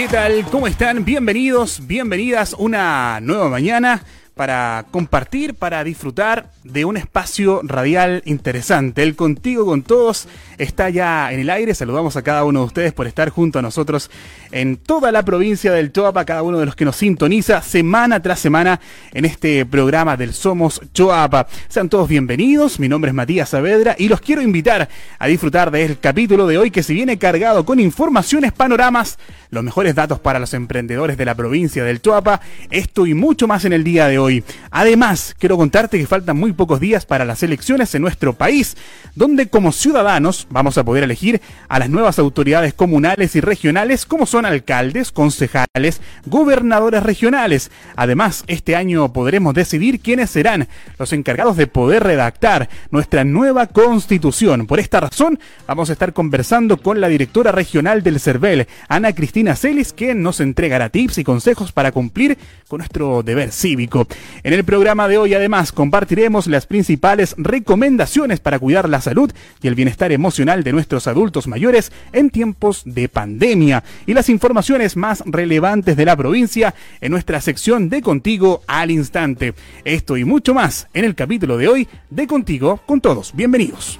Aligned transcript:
¿Qué 0.00 0.08
tal? 0.08 0.46
¿Cómo 0.50 0.66
están? 0.66 1.04
Bienvenidos, 1.04 1.86
bienvenidas 1.86 2.56
una 2.56 3.20
nueva 3.20 3.50
mañana 3.50 4.02
para 4.34 4.86
compartir, 4.90 5.52
para 5.52 5.84
disfrutar 5.84 6.52
de 6.64 6.86
un 6.86 6.96
espacio 6.96 7.60
radial 7.62 8.22
interesante. 8.24 9.02
El 9.02 9.14
Contigo 9.14 9.66
con 9.66 9.82
Todos 9.82 10.26
está 10.56 10.88
ya 10.88 11.30
en 11.30 11.40
el 11.40 11.50
aire. 11.50 11.74
Saludamos 11.74 12.16
a 12.16 12.22
cada 12.22 12.44
uno 12.44 12.60
de 12.60 12.66
ustedes 12.66 12.92
por 12.94 13.06
estar 13.06 13.28
junto 13.28 13.58
a 13.58 13.62
nosotros 13.62 14.10
en 14.52 14.76
toda 14.76 15.12
la 15.12 15.24
provincia 15.24 15.72
del 15.72 15.92
Choapa, 15.92 16.24
cada 16.24 16.42
uno 16.42 16.58
de 16.58 16.66
los 16.66 16.74
que 16.74 16.84
nos 16.84 16.96
sintoniza 16.96 17.62
semana 17.62 18.20
tras 18.20 18.40
semana 18.40 18.80
en 19.12 19.24
este 19.24 19.64
programa 19.66 20.16
del 20.16 20.32
Somos 20.32 20.80
Choapa. 20.92 21.46
Sean 21.68 21.88
todos 21.88 22.08
bienvenidos. 22.08 22.80
Mi 22.80 22.88
nombre 22.88 23.10
es 23.10 23.14
Matías 23.14 23.50
Saavedra 23.50 23.94
y 23.98 24.08
los 24.08 24.20
quiero 24.20 24.42
invitar 24.42 24.88
a 25.18 25.26
disfrutar 25.26 25.70
del 25.70 25.98
capítulo 25.98 26.46
de 26.46 26.58
hoy 26.58 26.70
que 26.70 26.82
se 26.82 26.94
viene 26.94 27.18
cargado 27.18 27.64
con 27.64 27.80
informaciones, 27.80 28.52
panoramas, 28.52 29.18
los 29.50 29.62
mejores 29.62 29.94
datos 29.94 30.18
para 30.18 30.38
los 30.38 30.54
emprendedores 30.54 31.16
de 31.16 31.24
la 31.24 31.34
provincia 31.34 31.84
del 31.84 32.00
Choapa. 32.00 32.40
Esto 32.70 33.06
y 33.06 33.14
mucho 33.14 33.46
más 33.46 33.64
en 33.64 33.72
el 33.72 33.84
día 33.84 34.08
de 34.08 34.18
hoy. 34.18 34.44
Además, 34.70 35.34
quiero 35.38 35.56
contarte 35.56 35.98
que 35.98 36.06
faltan 36.06 36.36
muy 36.36 36.52
pocos 36.52 36.80
días 36.80 37.06
para 37.06 37.24
las 37.24 37.42
elecciones 37.42 37.94
en 37.94 38.02
nuestro 38.02 38.32
país, 38.32 38.76
donde 39.14 39.48
como 39.48 39.72
ciudadanos 39.72 40.46
vamos 40.50 40.78
a 40.78 40.84
poder 40.84 41.04
elegir 41.04 41.40
a 41.68 41.78
las 41.78 41.90
nuevas 41.90 42.18
autoridades 42.18 42.74
comunales 42.74 43.36
y 43.36 43.40
regionales 43.40 44.06
como 44.06 44.26
son 44.26 44.39
alcaldes, 44.46 45.12
concejales, 45.12 46.00
gobernadores 46.26 47.02
regionales. 47.02 47.70
Además, 47.96 48.44
este 48.46 48.76
año 48.76 49.12
podremos 49.12 49.54
decidir 49.54 50.00
quiénes 50.00 50.30
serán 50.30 50.68
los 50.98 51.12
encargados 51.12 51.56
de 51.56 51.66
poder 51.66 52.02
redactar 52.02 52.68
nuestra 52.90 53.24
nueva 53.24 53.66
constitución. 53.66 54.66
Por 54.66 54.80
esta 54.80 55.00
razón, 55.00 55.38
vamos 55.66 55.90
a 55.90 55.92
estar 55.92 56.12
conversando 56.12 56.76
con 56.78 57.00
la 57.00 57.08
directora 57.08 57.52
regional 57.52 58.02
del 58.02 58.20
CERVEL, 58.20 58.66
Ana 58.88 59.12
Cristina 59.12 59.56
Celis, 59.56 59.92
quien 59.92 60.22
nos 60.22 60.40
entregará 60.40 60.88
tips 60.88 61.18
y 61.18 61.24
consejos 61.24 61.72
para 61.72 61.92
cumplir 61.92 62.38
con 62.68 62.78
nuestro 62.78 63.22
deber 63.22 63.52
cívico. 63.52 64.06
En 64.42 64.52
el 64.52 64.64
programa 64.64 65.08
de 65.08 65.18
hoy 65.18 65.34
además 65.34 65.72
compartiremos 65.72 66.46
las 66.46 66.66
principales 66.66 67.34
recomendaciones 67.36 68.40
para 68.40 68.58
cuidar 68.58 68.88
la 68.88 69.00
salud 69.00 69.30
y 69.60 69.68
el 69.68 69.74
bienestar 69.74 70.12
emocional 70.12 70.64
de 70.64 70.72
nuestros 70.72 71.06
adultos 71.06 71.46
mayores 71.46 71.92
en 72.12 72.30
tiempos 72.30 72.82
de 72.84 73.08
pandemia 73.08 73.84
y 74.06 74.14
las 74.14 74.29
informaciones 74.30 74.96
más 74.96 75.22
relevantes 75.26 75.96
de 75.96 76.04
la 76.04 76.16
provincia 76.16 76.74
en 77.00 77.12
nuestra 77.12 77.40
sección 77.40 77.88
de 77.88 78.00
Contigo 78.00 78.62
al 78.66 78.90
Instante. 78.90 79.54
Esto 79.84 80.16
y 80.16 80.24
mucho 80.24 80.54
más 80.54 80.88
en 80.94 81.04
el 81.04 81.14
capítulo 81.14 81.58
de 81.58 81.68
hoy 81.68 81.88
de 82.08 82.26
Contigo 82.26 82.80
con 82.86 83.00
todos. 83.00 83.34
Bienvenidos. 83.34 83.98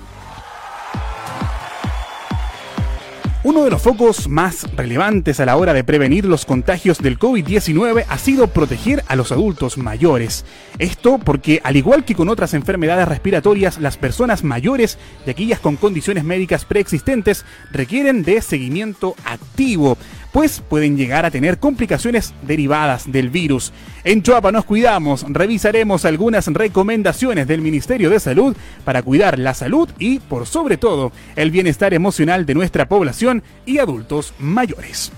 Uno 3.43 3.65
de 3.65 3.71
los 3.71 3.81
focos 3.81 4.29
más 4.29 4.67
relevantes 4.77 5.41
a 5.41 5.47
la 5.47 5.57
hora 5.57 5.73
de 5.73 5.83
prevenir 5.83 6.27
los 6.27 6.45
contagios 6.45 6.99
del 6.99 7.19
COVID-19 7.19 8.05
ha 8.07 8.19
sido 8.19 8.49
proteger 8.49 9.03
a 9.09 9.17
los 9.17 9.33
adultos 9.33 9.79
mayores. 9.79 10.45
Esto 10.79 11.17
porque, 11.17 11.59
al 11.65 11.75
igual 11.75 12.05
que 12.05 12.15
con 12.15 12.29
otras 12.29 12.53
enfermedades 12.53 13.09
respiratorias, 13.09 13.79
las 13.79 13.97
personas 13.97 14.45
mayores 14.45 14.99
y 15.27 15.31
aquellas 15.31 15.59
con 15.59 15.77
condiciones 15.77 16.23
médicas 16.23 16.67
preexistentes 16.67 17.47
requieren 17.73 18.25
de 18.25 18.43
seguimiento 18.43 19.17
activo 19.25 19.97
pues 20.33 20.61
pueden 20.61 20.97
llegar 20.97 21.27
a 21.27 21.31
tener 21.31 21.59
complicaciones 21.59 22.35
derivadas 22.43 23.11
del 23.11 23.31
virus. 23.31 23.73
En 24.05 24.23
Chuapa 24.23 24.53
nos 24.53 24.65
cuidamos, 24.65 25.25
revisaremos 25.29 26.05
algunas 26.05 26.47
recomendaciones 26.47 27.47
del 27.47 27.61
Ministerio 27.61 28.11
de 28.11 28.21
Salud 28.21 28.57
para 28.85 29.03
cuidar 29.03 29.39
la 29.39 29.55
salud 29.55 29.89
y, 29.99 30.21
por 30.21 30.47
sobre 30.47 30.77
todo, 30.77 31.13
el 31.37 31.51
bienestar 31.51 31.95
emocional 31.95 32.47
de 32.47 32.55
nuestra 32.55 32.89
población 32.89 33.43
y 33.67 33.79
adultos 33.79 34.35
mayores. 34.39 35.13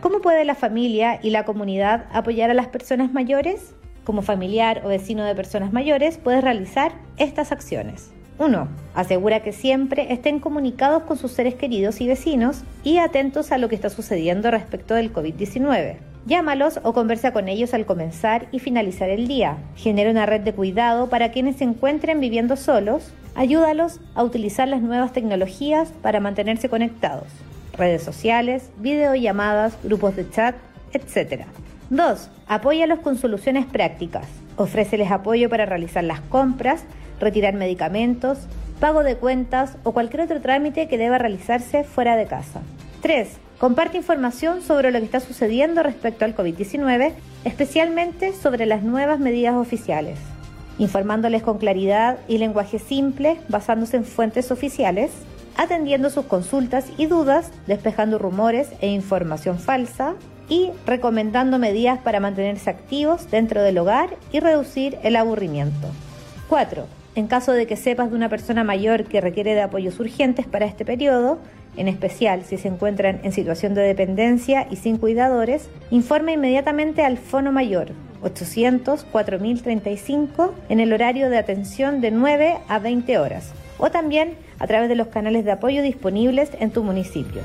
¿Cómo 0.00 0.20
puede 0.20 0.44
la 0.44 0.54
familia 0.54 1.20
y 1.22 1.30
la 1.30 1.44
comunidad 1.44 2.06
apoyar 2.12 2.50
a 2.50 2.54
las 2.54 2.68
personas 2.68 3.12
mayores? 3.12 3.74
Como 4.04 4.22
familiar 4.22 4.82
o 4.84 4.88
vecino 4.88 5.24
de 5.24 5.34
personas 5.34 5.72
mayores, 5.72 6.18
puedes 6.18 6.42
realizar 6.42 6.92
estas 7.18 7.52
acciones. 7.52 8.10
1. 8.42 8.68
Asegura 8.94 9.40
que 9.40 9.52
siempre 9.52 10.12
estén 10.12 10.40
comunicados 10.40 11.04
con 11.04 11.16
sus 11.16 11.32
seres 11.32 11.54
queridos 11.54 12.00
y 12.00 12.08
vecinos 12.08 12.62
y 12.82 12.98
atentos 12.98 13.52
a 13.52 13.58
lo 13.58 13.68
que 13.68 13.74
está 13.74 13.88
sucediendo 13.88 14.50
respecto 14.50 14.94
del 14.94 15.12
COVID-19. 15.12 15.96
Llámalos 16.26 16.80
o 16.82 16.92
conversa 16.92 17.32
con 17.32 17.48
ellos 17.48 17.74
al 17.74 17.86
comenzar 17.86 18.46
y 18.52 18.58
finalizar 18.58 19.10
el 19.10 19.26
día. 19.26 19.58
Genera 19.76 20.10
una 20.10 20.26
red 20.26 20.40
de 20.42 20.52
cuidado 20.52 21.08
para 21.08 21.32
quienes 21.32 21.56
se 21.56 21.64
encuentren 21.64 22.20
viviendo 22.20 22.56
solos. 22.56 23.12
Ayúdalos 23.34 24.00
a 24.14 24.22
utilizar 24.22 24.68
las 24.68 24.82
nuevas 24.82 25.12
tecnologías 25.12 25.90
para 26.02 26.20
mantenerse 26.20 26.68
conectados. 26.68 27.28
Redes 27.76 28.02
sociales, 28.02 28.70
videollamadas, 28.78 29.76
grupos 29.82 30.14
de 30.14 30.28
chat, 30.28 30.54
etc. 30.92 31.44
2. 31.90 32.30
Apóyalos 32.46 33.00
con 33.00 33.16
soluciones 33.16 33.66
prácticas. 33.66 34.26
Ofréceles 34.56 35.10
apoyo 35.10 35.48
para 35.48 35.66
realizar 35.66 36.04
las 36.04 36.20
compras 36.20 36.84
retirar 37.22 37.54
medicamentos, 37.54 38.38
pago 38.80 39.02
de 39.02 39.16
cuentas 39.16 39.76
o 39.84 39.92
cualquier 39.92 40.22
otro 40.22 40.40
trámite 40.40 40.88
que 40.88 40.98
deba 40.98 41.16
realizarse 41.16 41.84
fuera 41.84 42.16
de 42.16 42.26
casa. 42.26 42.60
3. 43.00 43.28
Comparte 43.58 43.96
información 43.96 44.60
sobre 44.60 44.90
lo 44.90 44.98
que 44.98 45.04
está 45.04 45.20
sucediendo 45.20 45.82
respecto 45.82 46.24
al 46.24 46.34
COVID-19, 46.36 47.12
especialmente 47.44 48.32
sobre 48.32 48.66
las 48.66 48.82
nuevas 48.82 49.20
medidas 49.20 49.54
oficiales, 49.54 50.18
informándoles 50.78 51.44
con 51.44 51.58
claridad 51.58 52.18
y 52.26 52.38
lenguaje 52.38 52.80
simple 52.80 53.38
basándose 53.48 53.98
en 53.98 54.04
fuentes 54.04 54.50
oficiales, 54.50 55.12
atendiendo 55.56 56.10
sus 56.10 56.26
consultas 56.26 56.86
y 56.98 57.06
dudas, 57.06 57.52
despejando 57.68 58.18
rumores 58.18 58.70
e 58.80 58.88
información 58.88 59.60
falsa 59.60 60.14
y 60.48 60.70
recomendando 60.86 61.60
medidas 61.60 62.00
para 62.00 62.18
mantenerse 62.18 62.68
activos 62.68 63.30
dentro 63.30 63.62
del 63.62 63.78
hogar 63.78 64.16
y 64.32 64.40
reducir 64.40 64.98
el 65.04 65.14
aburrimiento. 65.14 65.86
4 66.48 67.01
en 67.14 67.26
caso 67.26 67.52
de 67.52 67.66
que 67.66 67.76
sepas 67.76 68.10
de 68.10 68.16
una 68.16 68.28
persona 68.28 68.64
mayor 68.64 69.04
que 69.04 69.20
requiere 69.20 69.54
de 69.54 69.62
apoyos 69.62 70.00
urgentes 70.00 70.46
para 70.46 70.64
este 70.64 70.84
periodo, 70.84 71.38
en 71.76 71.88
especial 71.88 72.42
si 72.44 72.56
se 72.56 72.68
encuentran 72.68 73.20
en 73.22 73.32
situación 73.32 73.74
de 73.74 73.82
dependencia 73.82 74.66
y 74.70 74.76
sin 74.76 74.98
cuidadores, 74.98 75.68
informe 75.90 76.32
inmediatamente 76.32 77.02
al 77.02 77.18
Fono 77.18 77.52
Mayor 77.52 77.92
800 78.22 79.04
4035 79.04 80.54
en 80.68 80.80
el 80.80 80.92
horario 80.92 81.28
de 81.28 81.38
atención 81.38 82.00
de 82.00 82.10
9 82.10 82.58
a 82.68 82.78
20 82.78 83.18
horas 83.18 83.52
o 83.78 83.90
también 83.90 84.36
a 84.58 84.66
través 84.66 84.88
de 84.88 84.94
los 84.94 85.08
canales 85.08 85.44
de 85.44 85.52
apoyo 85.52 85.82
disponibles 85.82 86.50
en 86.60 86.70
tu 86.70 86.84
municipio. 86.84 87.42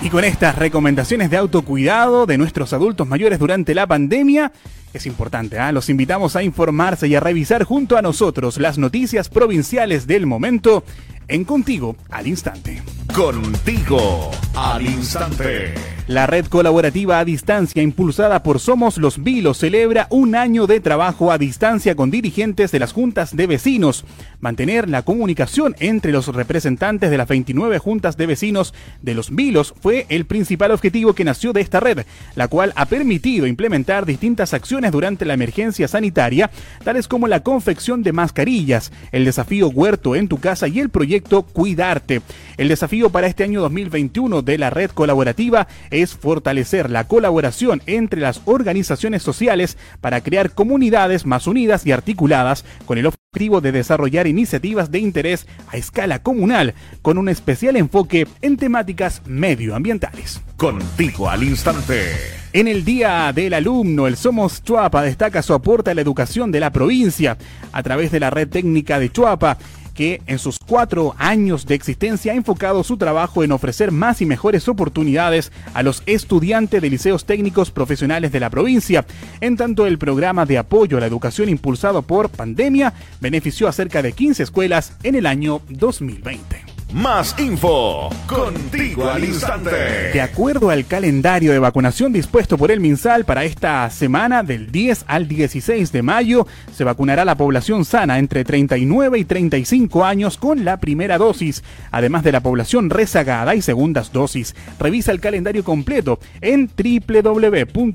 Y 0.00 0.10
con 0.10 0.22
estas 0.22 0.56
recomendaciones 0.56 1.30
de 1.30 1.38
autocuidado 1.38 2.26
de 2.26 2.36
nuestros 2.36 2.74
adultos 2.74 3.08
mayores 3.08 3.38
durante 3.38 3.74
la 3.74 3.86
pandemia, 3.86 4.52
es 4.94 5.06
importante, 5.06 5.58
¿ah? 5.58 5.72
los 5.72 5.88
invitamos 5.88 6.36
a 6.36 6.42
informarse 6.42 7.08
y 7.08 7.14
a 7.14 7.20
revisar 7.20 7.64
junto 7.64 7.96
a 7.96 8.02
nosotros 8.02 8.58
las 8.58 8.78
noticias 8.78 9.28
provinciales 9.28 10.06
del 10.06 10.26
momento 10.26 10.84
en 11.28 11.44
Contigo 11.44 11.96
al 12.10 12.26
Instante. 12.26 12.82
Contigo 13.14 14.30
al 14.54 14.86
Instante. 14.86 15.74
La 16.06 16.26
red 16.26 16.44
colaborativa 16.48 17.18
a 17.18 17.24
distancia 17.24 17.82
impulsada 17.82 18.42
por 18.42 18.60
Somos 18.60 18.98
los 18.98 19.24
Vilos 19.24 19.56
celebra 19.56 20.06
un 20.10 20.34
año 20.34 20.66
de 20.66 20.80
trabajo 20.80 21.32
a 21.32 21.38
distancia 21.38 21.94
con 21.94 22.10
dirigentes 22.10 22.70
de 22.70 22.78
las 22.78 22.92
juntas 22.92 23.34
de 23.34 23.46
vecinos. 23.46 24.04
Mantener 24.38 24.90
la 24.90 25.00
comunicación 25.00 25.74
entre 25.78 26.12
los 26.12 26.26
representantes 26.28 27.10
de 27.10 27.16
las 27.16 27.26
29 27.26 27.78
juntas 27.78 28.18
de 28.18 28.26
vecinos 28.26 28.74
de 29.00 29.14
los 29.14 29.34
Vilos 29.34 29.72
fue 29.80 30.04
el 30.10 30.26
principal 30.26 30.72
objetivo 30.72 31.14
que 31.14 31.24
nació 31.24 31.54
de 31.54 31.62
esta 31.62 31.80
red, 31.80 32.04
la 32.34 32.48
cual 32.48 32.74
ha 32.76 32.84
permitido 32.84 33.46
implementar 33.46 34.04
distintas 34.04 34.52
acciones 34.52 34.92
durante 34.92 35.24
la 35.24 35.32
emergencia 35.32 35.88
sanitaria, 35.88 36.50
tales 36.84 37.08
como 37.08 37.28
la 37.28 37.42
confección 37.42 38.02
de 38.02 38.12
mascarillas, 38.12 38.92
el 39.10 39.24
desafío 39.24 39.68
Huerto 39.68 40.16
en 40.16 40.28
tu 40.28 40.36
casa 40.36 40.68
y 40.68 40.80
el 40.80 40.90
proyecto 40.90 41.44
Cuidarte. 41.44 42.20
El 42.58 42.68
desafío 42.68 43.08
para 43.08 43.26
este 43.26 43.42
año 43.42 43.62
2021 43.62 44.42
de 44.42 44.58
la 44.58 44.68
red 44.68 44.90
colaborativa 44.90 45.66
es 45.94 46.14
fortalecer 46.14 46.90
la 46.90 47.04
colaboración 47.04 47.82
entre 47.86 48.20
las 48.20 48.42
organizaciones 48.44 49.22
sociales 49.22 49.78
para 50.00 50.20
crear 50.20 50.52
comunidades 50.52 51.26
más 51.26 51.46
unidas 51.46 51.86
y 51.86 51.92
articuladas 51.92 52.64
con 52.86 52.98
el 52.98 53.06
de 53.34 53.72
desarrollar 53.72 54.28
iniciativas 54.28 54.92
de 54.92 55.00
interés 55.00 55.48
a 55.66 55.76
escala 55.76 56.22
comunal 56.22 56.74
con 57.02 57.18
un 57.18 57.28
especial 57.28 57.74
enfoque 57.74 58.28
en 58.42 58.56
temáticas 58.56 59.22
medioambientales. 59.26 60.40
Contigo 60.56 61.28
al 61.28 61.42
instante. 61.42 62.12
En 62.52 62.68
el 62.68 62.84
Día 62.84 63.32
del 63.34 63.54
Alumno, 63.54 64.06
el 64.06 64.16
Somos 64.16 64.62
Chuapa 64.62 65.02
destaca 65.02 65.42
su 65.42 65.52
aporte 65.52 65.90
a 65.90 65.94
la 65.94 66.00
educación 66.00 66.52
de 66.52 66.60
la 66.60 66.70
provincia 66.70 67.36
a 67.72 67.82
través 67.82 68.12
de 68.12 68.20
la 68.20 68.30
red 68.30 68.48
técnica 68.48 69.00
de 69.00 69.10
Chuapa 69.10 69.58
que 69.94 70.20
en 70.26 70.38
sus 70.38 70.58
cuatro 70.58 71.14
años 71.18 71.66
de 71.66 71.74
existencia 71.74 72.32
ha 72.32 72.36
enfocado 72.36 72.84
su 72.84 72.96
trabajo 72.96 73.42
en 73.42 73.52
ofrecer 73.52 73.92
más 73.92 74.20
y 74.20 74.26
mejores 74.26 74.68
oportunidades 74.68 75.52
a 75.72 75.82
los 75.82 76.02
estudiantes 76.06 76.82
de 76.82 76.90
liceos 76.90 77.24
técnicos 77.24 77.70
profesionales 77.70 78.32
de 78.32 78.40
la 78.40 78.50
provincia. 78.50 79.06
En 79.40 79.56
tanto, 79.56 79.86
el 79.86 79.98
programa 79.98 80.44
de 80.44 80.58
apoyo 80.58 80.96
a 80.96 81.00
la 81.00 81.06
educación 81.06 81.48
impulsado 81.48 82.02
por 82.02 82.28
pandemia 82.28 82.92
benefició 83.20 83.68
a 83.68 83.72
cerca 83.72 84.02
de 84.02 84.12
15 84.12 84.42
escuelas 84.42 84.92
en 85.02 85.14
el 85.14 85.26
año 85.26 85.62
2020. 85.68 86.73
Más 86.92 87.34
info. 87.38 88.10
Contigo 88.26 89.10
al 89.10 89.24
instante. 89.24 90.12
De 90.12 90.20
acuerdo 90.20 90.70
al 90.70 90.86
calendario 90.86 91.50
de 91.52 91.58
vacunación 91.58 92.12
dispuesto 92.12 92.56
por 92.56 92.70
el 92.70 92.78
MinSal 92.80 93.24
para 93.24 93.44
esta 93.44 93.90
semana 93.90 94.42
del 94.42 94.70
10 94.70 95.04
al 95.08 95.26
16 95.26 95.90
de 95.90 96.02
mayo, 96.02 96.46
se 96.72 96.84
vacunará 96.84 97.24
la 97.24 97.36
población 97.36 97.84
sana 97.84 98.18
entre 98.18 98.44
39 98.44 99.18
y 99.18 99.24
35 99.24 100.04
años 100.04 100.38
con 100.38 100.64
la 100.64 100.78
primera 100.78 101.18
dosis, 101.18 101.64
además 101.90 102.22
de 102.22 102.32
la 102.32 102.40
población 102.40 102.90
rezagada 102.90 103.54
y 103.54 103.62
segundas 103.62 104.12
dosis. 104.12 104.54
Revisa 104.78 105.10
el 105.10 105.20
calendario 105.20 105.64
completo 105.64 106.20
en 106.40 106.70
www.minsal.cl 106.76 107.94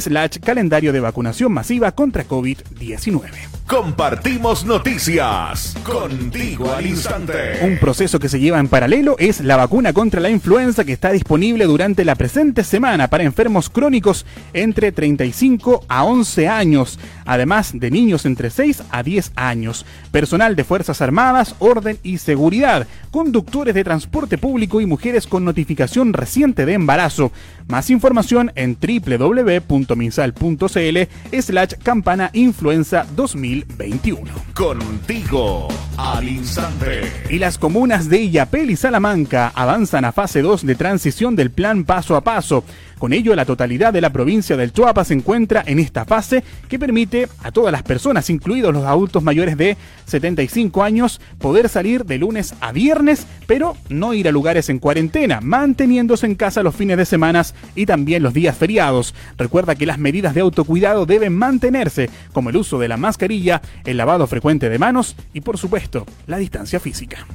slash 0.00 0.38
calendario 0.38 0.92
de 0.92 1.00
vacunación 1.00 1.52
masiva 1.52 1.92
contra 1.92 2.26
COVID-19. 2.26 3.56
Compartimos 3.66 4.64
noticias. 4.64 5.76
Contigo 5.84 6.72
al 6.72 6.86
instante. 6.86 7.25
Un 7.62 7.78
proceso 7.78 8.18
que 8.18 8.28
se 8.28 8.40
lleva 8.40 8.58
en 8.58 8.68
paralelo 8.68 9.16
es 9.18 9.40
la 9.40 9.56
vacuna 9.56 9.92
contra 9.92 10.20
la 10.20 10.30
influenza 10.30 10.84
que 10.84 10.92
está 10.92 11.12
disponible 11.12 11.64
durante 11.64 12.04
la 12.04 12.14
presente 12.14 12.64
semana 12.64 13.08
para 13.08 13.24
enfermos 13.24 13.70
crónicos 13.70 14.26
entre 14.52 14.92
35 14.92 15.84
a 15.88 16.04
11 16.04 16.48
años, 16.48 16.98
además 17.24 17.72
de 17.74 17.90
niños 17.90 18.26
entre 18.26 18.50
6 18.50 18.82
a 18.90 19.02
10 19.02 19.32
años, 19.36 19.86
personal 20.10 20.56
de 20.56 20.64
Fuerzas 20.64 21.00
Armadas, 21.00 21.54
Orden 21.58 21.98
y 22.02 22.18
Seguridad, 22.18 22.86
conductores 23.10 23.74
de 23.74 23.84
transporte 23.84 24.38
público 24.38 24.80
y 24.80 24.86
mujeres 24.86 25.26
con 25.26 25.44
notificación 25.44 26.12
reciente 26.12 26.66
de 26.66 26.74
embarazo. 26.74 27.32
Más 27.68 27.90
información 27.90 28.52
en 28.54 28.76
www.minsal.cl 28.80 31.40
slash 31.40 31.72
campana 31.82 32.30
influenza 32.32 33.06
2021. 33.16 34.30
Contigo 34.54 35.68
al 35.96 36.28
instante. 36.28 37.05
Y 37.28 37.38
las 37.38 37.58
comunas 37.58 38.08
de 38.08 38.20
Illapel 38.20 38.70
y 38.70 38.76
Salamanca 38.76 39.52
avanzan 39.54 40.04
a 40.04 40.12
fase 40.12 40.42
2 40.42 40.64
de 40.64 40.74
transición 40.74 41.36
del 41.36 41.50
plan 41.50 41.84
paso 41.84 42.16
a 42.16 42.22
paso. 42.22 42.64
Con 42.98 43.12
ello, 43.12 43.34
la 43.36 43.44
totalidad 43.44 43.92
de 43.92 44.00
la 44.00 44.10
provincia 44.10 44.56
del 44.56 44.72
Chuapa 44.72 45.04
se 45.04 45.14
encuentra 45.14 45.62
en 45.66 45.78
esta 45.78 46.04
fase 46.04 46.42
que 46.68 46.78
permite 46.78 47.28
a 47.42 47.52
todas 47.52 47.70
las 47.70 47.82
personas, 47.82 48.30
incluidos 48.30 48.72
los 48.72 48.84
adultos 48.84 49.22
mayores 49.22 49.56
de 49.56 49.76
75 50.06 50.82
años, 50.82 51.20
poder 51.38 51.68
salir 51.68 52.06
de 52.06 52.18
lunes 52.18 52.54
a 52.60 52.72
viernes, 52.72 53.26
pero 53.46 53.76
no 53.90 54.14
ir 54.14 54.28
a 54.28 54.32
lugares 54.32 54.70
en 54.70 54.78
cuarentena, 54.78 55.40
manteniéndose 55.42 56.26
en 56.26 56.36
casa 56.36 56.62
los 56.62 56.74
fines 56.74 56.96
de 56.96 57.04
semana 57.04 57.36
y 57.74 57.84
también 57.84 58.22
los 58.22 58.32
días 58.32 58.56
feriados. 58.56 59.14
Recuerda 59.36 59.74
que 59.74 59.86
las 59.86 59.98
medidas 59.98 60.34
de 60.34 60.40
autocuidado 60.40 61.04
deben 61.04 61.36
mantenerse, 61.36 62.08
como 62.32 62.50
el 62.50 62.56
uso 62.56 62.78
de 62.78 62.88
la 62.88 62.96
mascarilla, 62.96 63.60
el 63.84 63.98
lavado 63.98 64.26
frecuente 64.26 64.70
de 64.70 64.78
manos 64.78 65.16
y, 65.34 65.42
por 65.42 65.58
supuesto, 65.58 66.06
la 66.26 66.38
distancia 66.38 66.80
física. 66.80 67.26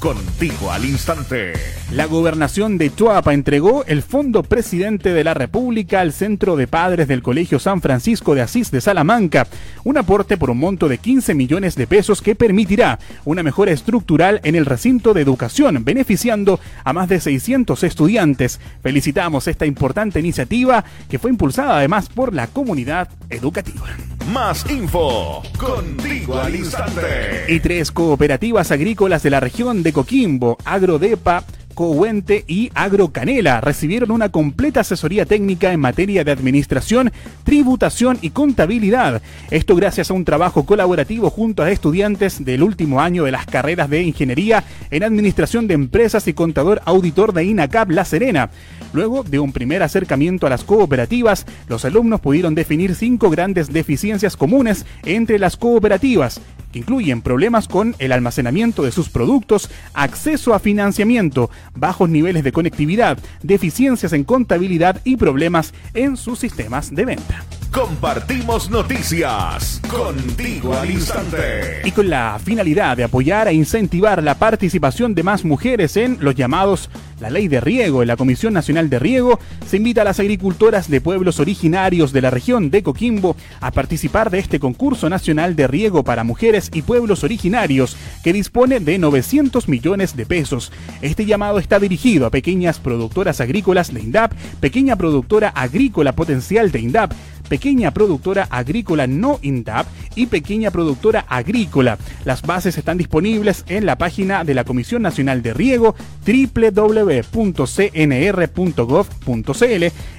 Contigo 0.00 0.70
al 0.70 0.84
instante. 0.84 1.54
La 1.90 2.06
gobernación 2.06 2.76
de 2.78 2.94
Chuapa 2.94 3.32
entregó 3.32 3.84
el 3.86 4.02
Fondo 4.02 4.42
Presidente 4.42 5.12
de 5.12 5.24
la 5.24 5.34
República 5.34 6.00
al 6.00 6.12
Centro 6.12 6.56
de 6.56 6.66
Padres 6.66 7.08
del 7.08 7.22
Colegio 7.22 7.58
San 7.58 7.80
Francisco 7.80 8.34
de 8.34 8.42
Asís 8.42 8.70
de 8.70 8.80
Salamanca, 8.80 9.46
un 9.84 9.96
aporte 9.96 10.36
por 10.36 10.50
un 10.50 10.58
monto 10.58 10.88
de 10.88 10.98
15 10.98 11.34
millones 11.34 11.76
de 11.76 11.86
pesos 11.86 12.20
que 12.20 12.34
permitirá 12.34 12.98
una 13.24 13.42
mejora 13.42 13.72
estructural 13.72 14.40
en 14.44 14.54
el 14.54 14.66
recinto 14.66 15.14
de 15.14 15.22
educación, 15.22 15.84
beneficiando 15.84 16.60
a 16.84 16.92
más 16.92 17.08
de 17.08 17.20
600 17.20 17.82
estudiantes. 17.82 18.60
Felicitamos 18.82 19.48
esta 19.48 19.66
importante 19.66 20.20
iniciativa 20.20 20.84
que 21.08 21.18
fue 21.18 21.30
impulsada 21.30 21.78
además 21.78 22.08
por 22.08 22.34
la 22.34 22.48
comunidad 22.48 23.08
educativa. 23.30 23.86
Más 24.32 24.68
info. 24.70 25.42
Contigo 25.56 26.38
al 26.38 26.56
instante. 26.56 27.44
Y 27.48 27.60
tres 27.60 27.92
cooperativas 27.92 28.72
agrícolas 28.72 29.22
de 29.22 29.30
la 29.30 29.40
región 29.40 29.82
de 29.82 29.92
Coquimbo, 29.92 30.58
Agrodepa, 30.64 31.44
Cohuente 31.76 32.42
y 32.48 32.70
Agrocanela 32.74 33.60
recibieron 33.60 34.10
una 34.10 34.30
completa 34.30 34.80
asesoría 34.80 35.26
técnica 35.26 35.72
en 35.72 35.80
materia 35.80 36.24
de 36.24 36.32
administración, 36.32 37.12
tributación 37.44 38.18
y 38.22 38.30
contabilidad. 38.30 39.20
Esto 39.50 39.76
gracias 39.76 40.10
a 40.10 40.14
un 40.14 40.24
trabajo 40.24 40.64
colaborativo 40.64 41.28
junto 41.28 41.62
a 41.62 41.70
estudiantes 41.70 42.42
del 42.42 42.62
último 42.62 43.02
año 43.02 43.24
de 43.24 43.32
las 43.32 43.44
carreras 43.44 43.90
de 43.90 44.02
Ingeniería 44.02 44.64
en 44.90 45.02
Administración 45.04 45.68
de 45.68 45.74
Empresas 45.74 46.26
y 46.28 46.32
Contador 46.32 46.80
Auditor 46.86 47.34
de 47.34 47.44
INACAP 47.44 47.90
La 47.90 48.06
Serena. 48.06 48.48
Luego 48.92 49.22
de 49.22 49.38
un 49.38 49.52
primer 49.52 49.82
acercamiento 49.82 50.46
a 50.46 50.50
las 50.50 50.64
cooperativas, 50.64 51.46
los 51.68 51.84
alumnos 51.84 52.20
pudieron 52.20 52.54
definir 52.54 52.94
cinco 52.94 53.30
grandes 53.30 53.72
deficiencias 53.72 54.36
comunes 54.36 54.86
entre 55.04 55.38
las 55.38 55.56
cooperativas, 55.56 56.40
que 56.72 56.80
incluyen 56.80 57.22
problemas 57.22 57.68
con 57.68 57.94
el 57.98 58.12
almacenamiento 58.12 58.82
de 58.82 58.92
sus 58.92 59.08
productos, 59.08 59.70
acceso 59.94 60.54
a 60.54 60.58
financiamiento, 60.58 61.50
bajos 61.74 62.08
niveles 62.08 62.44
de 62.44 62.52
conectividad, 62.52 63.18
deficiencias 63.42 64.12
en 64.12 64.24
contabilidad 64.24 65.00
y 65.04 65.16
problemas 65.16 65.74
en 65.94 66.16
sus 66.16 66.38
sistemas 66.38 66.94
de 66.94 67.04
venta. 67.04 67.44
Compartimos 67.76 68.70
noticias 68.70 69.82
contigo 69.90 70.72
al 70.72 70.90
instante. 70.90 71.82
Y 71.84 71.90
con 71.90 72.08
la 72.08 72.38
finalidad 72.42 72.96
de 72.96 73.04
apoyar 73.04 73.48
e 73.48 73.52
incentivar 73.52 74.22
la 74.22 74.38
participación 74.38 75.14
de 75.14 75.22
más 75.22 75.44
mujeres 75.44 75.98
en 75.98 76.16
los 76.20 76.34
llamados 76.34 76.88
la 77.20 77.30
ley 77.30 77.48
de 77.48 77.60
riego 77.60 78.02
en 78.02 78.08
la 78.08 78.16
Comisión 78.16 78.52
Nacional 78.52 78.90
de 78.90 78.98
Riego, 78.98 79.38
se 79.66 79.78
invita 79.78 80.02
a 80.02 80.04
las 80.04 80.20
agricultoras 80.20 80.90
de 80.90 81.00
pueblos 81.00 81.40
originarios 81.40 82.12
de 82.12 82.20
la 82.20 82.30
región 82.30 82.70
de 82.70 82.82
Coquimbo 82.82 83.36
a 83.60 83.70
participar 83.70 84.30
de 84.30 84.38
este 84.38 84.60
concurso 84.60 85.08
nacional 85.08 85.56
de 85.56 85.66
riego 85.66 86.02
para 86.02 86.24
mujeres 86.24 86.70
y 86.74 86.82
pueblos 86.82 87.24
originarios 87.24 87.96
que 88.22 88.32
dispone 88.32 88.80
de 88.80 88.98
900 88.98 89.68
millones 89.68 90.16
de 90.16 90.26
pesos. 90.26 90.72
Este 91.00 91.24
llamado 91.24 91.58
está 91.58 91.78
dirigido 91.78 92.26
a 92.26 92.30
pequeñas 92.30 92.78
productoras 92.78 93.40
agrícolas 93.40 93.92
de 93.92 94.00
INDAP, 94.00 94.32
pequeña 94.60 94.96
productora 94.96 95.48
agrícola 95.48 96.12
potencial 96.12 96.70
de 96.70 96.80
INDAP, 96.80 97.12
pequeña 97.48 97.92
productora 97.92 98.46
agrícola 98.50 99.06
no 99.06 99.38
INDAP 99.42 99.86
y 100.14 100.26
pequeña 100.26 100.70
productora 100.70 101.24
agrícola. 101.28 101.98
Las 102.24 102.42
bases 102.42 102.76
están 102.78 102.98
disponibles 102.98 103.64
en 103.68 103.86
la 103.86 103.98
página 103.98 104.44
de 104.44 104.54
la 104.54 104.64
Comisión 104.64 105.02
Nacional 105.02 105.42
de 105.42 105.54
Riego 105.54 105.94
www.cnr.gov.cl 106.26 107.04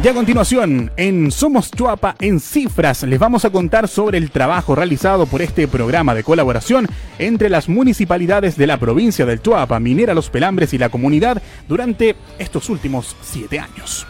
Y 0.00 0.06
a 0.06 0.14
continuación, 0.14 0.92
en 0.96 1.32
Somos 1.32 1.72
Chuapa 1.72 2.14
en 2.20 2.38
cifras, 2.38 3.02
les 3.02 3.18
vamos 3.18 3.44
a 3.44 3.50
contar 3.50 3.88
sobre 3.88 4.16
el 4.16 4.30
trabajo 4.30 4.76
realizado 4.76 5.26
por 5.26 5.42
este 5.42 5.66
programa 5.66 6.14
de 6.14 6.22
colaboración 6.22 6.86
entre 7.18 7.48
las 7.48 7.68
municipalidades 7.68 8.56
de 8.56 8.68
la 8.68 8.78
provincia 8.78 9.26
del 9.26 9.42
Chuapa, 9.42 9.80
Minera 9.80 10.14
Los 10.14 10.30
Pelambres 10.30 10.72
y 10.72 10.78
la 10.78 10.88
comunidad 10.88 11.42
durante 11.66 12.14
estos 12.38 12.70
últimos 12.70 13.16
siete 13.22 13.58
años. 13.58 14.06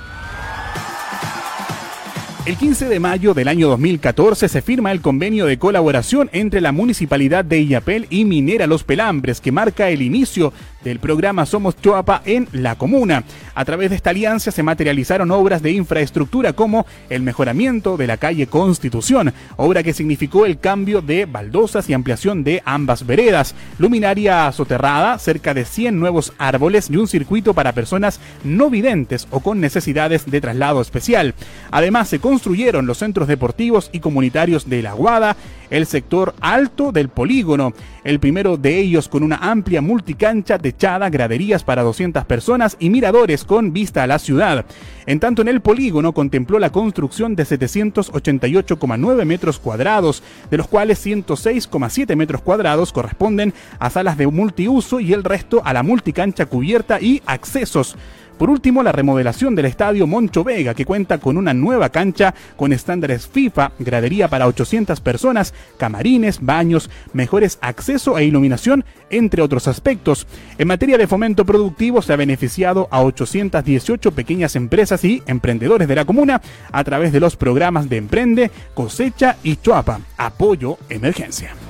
El 2.48 2.56
15 2.56 2.88
de 2.88 2.98
mayo 2.98 3.34
del 3.34 3.46
año 3.46 3.68
2014 3.68 4.48
se 4.48 4.62
firma 4.62 4.90
el 4.90 5.02
convenio 5.02 5.44
de 5.44 5.58
colaboración 5.58 6.30
entre 6.32 6.62
la 6.62 6.72
Municipalidad 6.72 7.44
de 7.44 7.60
Illapel 7.60 8.06
y 8.08 8.24
Minera 8.24 8.66
Los 8.66 8.84
Pelambres, 8.84 9.42
que 9.42 9.52
marca 9.52 9.90
el 9.90 10.00
inicio 10.00 10.54
del 10.82 10.98
programa 10.98 11.44
Somos 11.44 11.76
Choapa 11.76 12.22
en 12.24 12.48
la 12.52 12.76
comuna. 12.76 13.24
A 13.54 13.66
través 13.66 13.90
de 13.90 13.96
esta 13.96 14.10
alianza 14.10 14.50
se 14.50 14.62
materializaron 14.62 15.30
obras 15.30 15.60
de 15.60 15.72
infraestructura 15.72 16.54
como 16.54 16.86
el 17.10 17.22
mejoramiento 17.22 17.98
de 17.98 18.06
la 18.06 18.16
calle 18.16 18.46
Constitución, 18.46 19.34
obra 19.56 19.82
que 19.82 19.92
significó 19.92 20.46
el 20.46 20.58
cambio 20.58 21.02
de 21.02 21.26
baldosas 21.26 21.90
y 21.90 21.92
ampliación 21.92 22.44
de 22.44 22.62
ambas 22.64 23.04
veredas, 23.04 23.54
luminaria 23.78 24.50
soterrada, 24.52 25.18
cerca 25.18 25.52
de 25.52 25.66
100 25.66 26.00
nuevos 26.00 26.32
árboles 26.38 26.88
y 26.88 26.96
un 26.96 27.08
circuito 27.08 27.52
para 27.52 27.72
personas 27.72 28.20
no 28.42 28.70
videntes 28.70 29.28
o 29.30 29.40
con 29.40 29.60
necesidades 29.60 30.24
de 30.30 30.40
traslado 30.40 30.80
especial. 30.80 31.34
Además, 31.70 32.08
se 32.08 32.20
construyeron 32.38 32.86
los 32.86 32.98
centros 32.98 33.26
deportivos 33.26 33.90
y 33.92 33.98
comunitarios 33.98 34.68
de 34.68 34.80
La 34.80 34.92
Guada, 34.92 35.36
el 35.70 35.86
sector 35.86 36.36
alto 36.40 36.92
del 36.92 37.08
polígono, 37.08 37.72
el 38.04 38.20
primero 38.20 38.56
de 38.56 38.78
ellos 38.78 39.08
con 39.08 39.24
una 39.24 39.38
amplia 39.38 39.82
multicancha 39.82 40.56
techada, 40.56 41.10
graderías 41.10 41.64
para 41.64 41.82
200 41.82 42.24
personas 42.26 42.76
y 42.78 42.90
miradores 42.90 43.42
con 43.42 43.72
vista 43.72 44.04
a 44.04 44.06
la 44.06 44.20
ciudad. 44.20 44.64
En 45.06 45.18
tanto, 45.18 45.42
en 45.42 45.48
el 45.48 45.60
polígono 45.60 46.12
contempló 46.12 46.60
la 46.60 46.70
construcción 46.70 47.34
de 47.34 47.42
788,9 47.42 49.24
metros 49.24 49.58
cuadrados, 49.58 50.22
de 50.48 50.58
los 50.58 50.68
cuales 50.68 51.04
106,7 51.04 52.14
metros 52.14 52.40
cuadrados 52.40 52.92
corresponden 52.92 53.52
a 53.80 53.90
salas 53.90 54.16
de 54.16 54.28
multiuso 54.28 55.00
y 55.00 55.12
el 55.12 55.24
resto 55.24 55.60
a 55.64 55.72
la 55.72 55.82
multicancha 55.82 56.46
cubierta 56.46 57.00
y 57.00 57.20
accesos. 57.26 57.96
Por 58.38 58.50
último, 58.50 58.84
la 58.84 58.92
remodelación 58.92 59.56
del 59.56 59.66
estadio 59.66 60.06
Moncho 60.06 60.44
Vega, 60.44 60.72
que 60.72 60.84
cuenta 60.84 61.18
con 61.18 61.36
una 61.36 61.52
nueva 61.52 61.88
cancha 61.88 62.34
con 62.56 62.72
estándares 62.72 63.26
FIFA, 63.26 63.72
gradería 63.80 64.28
para 64.28 64.46
800 64.46 65.00
personas, 65.00 65.52
camarines, 65.76 66.38
baños, 66.40 66.88
mejores 67.12 67.58
acceso 67.60 68.16
e 68.16 68.24
iluminación, 68.24 68.84
entre 69.10 69.42
otros 69.42 69.66
aspectos. 69.66 70.26
En 70.56 70.68
materia 70.68 70.96
de 70.98 71.08
fomento 71.08 71.44
productivo, 71.44 72.00
se 72.00 72.12
ha 72.12 72.16
beneficiado 72.16 72.86
a 72.92 73.02
818 73.02 74.12
pequeñas 74.12 74.54
empresas 74.54 75.04
y 75.04 75.22
emprendedores 75.26 75.88
de 75.88 75.96
la 75.96 76.04
comuna 76.04 76.40
a 76.70 76.84
través 76.84 77.12
de 77.12 77.20
los 77.20 77.34
programas 77.34 77.88
de 77.88 77.96
Emprende, 77.96 78.50
Cosecha 78.74 79.36
y 79.42 79.56
Choapa, 79.56 80.00
Apoyo 80.16 80.78
Emergencia. 80.88 81.67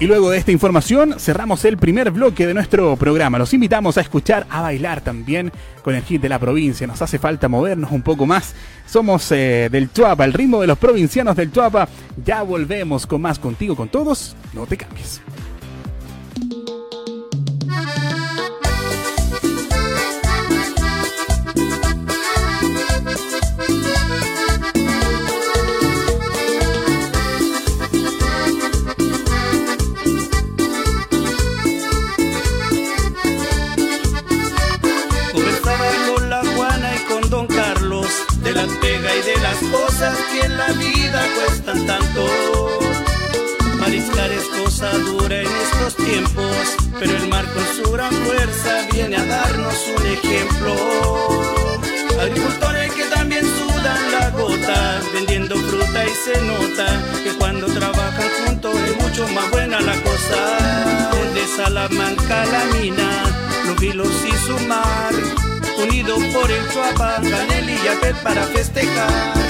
Y 0.00 0.06
luego 0.06 0.30
de 0.30 0.38
esta 0.38 0.50
información 0.50 1.16
cerramos 1.18 1.62
el 1.66 1.76
primer 1.76 2.10
bloque 2.10 2.46
de 2.46 2.54
nuestro 2.54 2.96
programa. 2.96 3.38
Los 3.38 3.52
invitamos 3.52 3.98
a 3.98 4.00
escuchar, 4.00 4.46
a 4.48 4.62
bailar 4.62 5.02
también 5.02 5.52
con 5.82 5.94
el 5.94 6.02
hit 6.02 6.22
de 6.22 6.30
la 6.30 6.38
provincia. 6.38 6.86
Nos 6.86 7.02
hace 7.02 7.18
falta 7.18 7.50
movernos 7.50 7.92
un 7.92 8.00
poco 8.00 8.24
más. 8.24 8.54
Somos 8.86 9.30
eh, 9.30 9.68
del 9.70 9.92
Chuapa, 9.92 10.24
el 10.24 10.32
ritmo 10.32 10.62
de 10.62 10.68
los 10.68 10.78
provincianos 10.78 11.36
del 11.36 11.52
Chuapa. 11.52 11.86
Ya 12.24 12.40
volvemos 12.40 13.06
con 13.06 13.20
más 13.20 13.38
contigo, 13.38 13.76
con 13.76 13.90
todos. 13.90 14.34
No 14.54 14.66
te 14.66 14.78
cambies. 14.78 15.20
Vida 40.72 41.22
cuestan 41.36 41.86
tanto. 41.86 42.26
Mariscar 43.78 44.30
es 44.30 44.44
cosa 44.62 44.90
dura 44.98 45.40
en 45.40 45.46
estos 45.46 45.96
tiempos, 45.96 46.76
pero 46.98 47.16
el 47.16 47.28
mar 47.28 47.44
con 47.52 47.64
su 47.76 47.90
gran 47.92 48.12
fuerza 48.12 48.86
viene 48.92 49.16
a 49.16 49.24
darnos 49.24 49.74
un 49.96 50.06
ejemplo. 50.06 50.74
Agricultores 52.20 52.92
que 52.92 53.04
también 53.04 53.44
sudan 53.44 54.12
la 54.12 54.30
gota, 54.30 55.00
vendiendo 55.14 55.56
fruta 55.56 56.04
y 56.04 56.14
se 56.24 56.40
nota 56.42 56.86
que 57.24 57.32
cuando 57.38 57.66
trabajan 57.66 58.28
juntos 58.46 58.74
es 58.76 58.96
mucho 59.02 59.26
más 59.28 59.50
buena 59.50 59.80
la 59.80 59.94
cosa. 60.02 61.10
Desde 61.34 61.56
Salamanca 61.56 62.44
la 62.44 62.64
mina, 62.78 63.08
los 63.66 63.80
vilos 63.80 64.12
y 64.28 64.46
su 64.46 64.66
mar 64.66 65.14
unido 65.82 66.16
por 66.32 66.50
el 66.50 66.68
Chuapa, 66.70 67.16
Canel 67.22 67.70
y 67.70 67.78
para 68.22 68.42
festejar. 68.44 69.49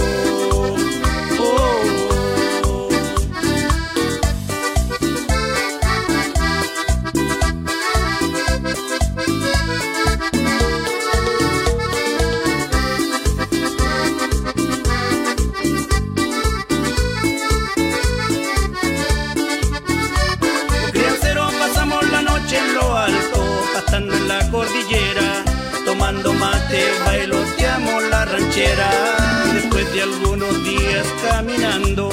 Después 28.61 29.91
de 29.91 30.03
algunos 30.03 30.63
días 30.63 31.07
caminando, 31.27 32.09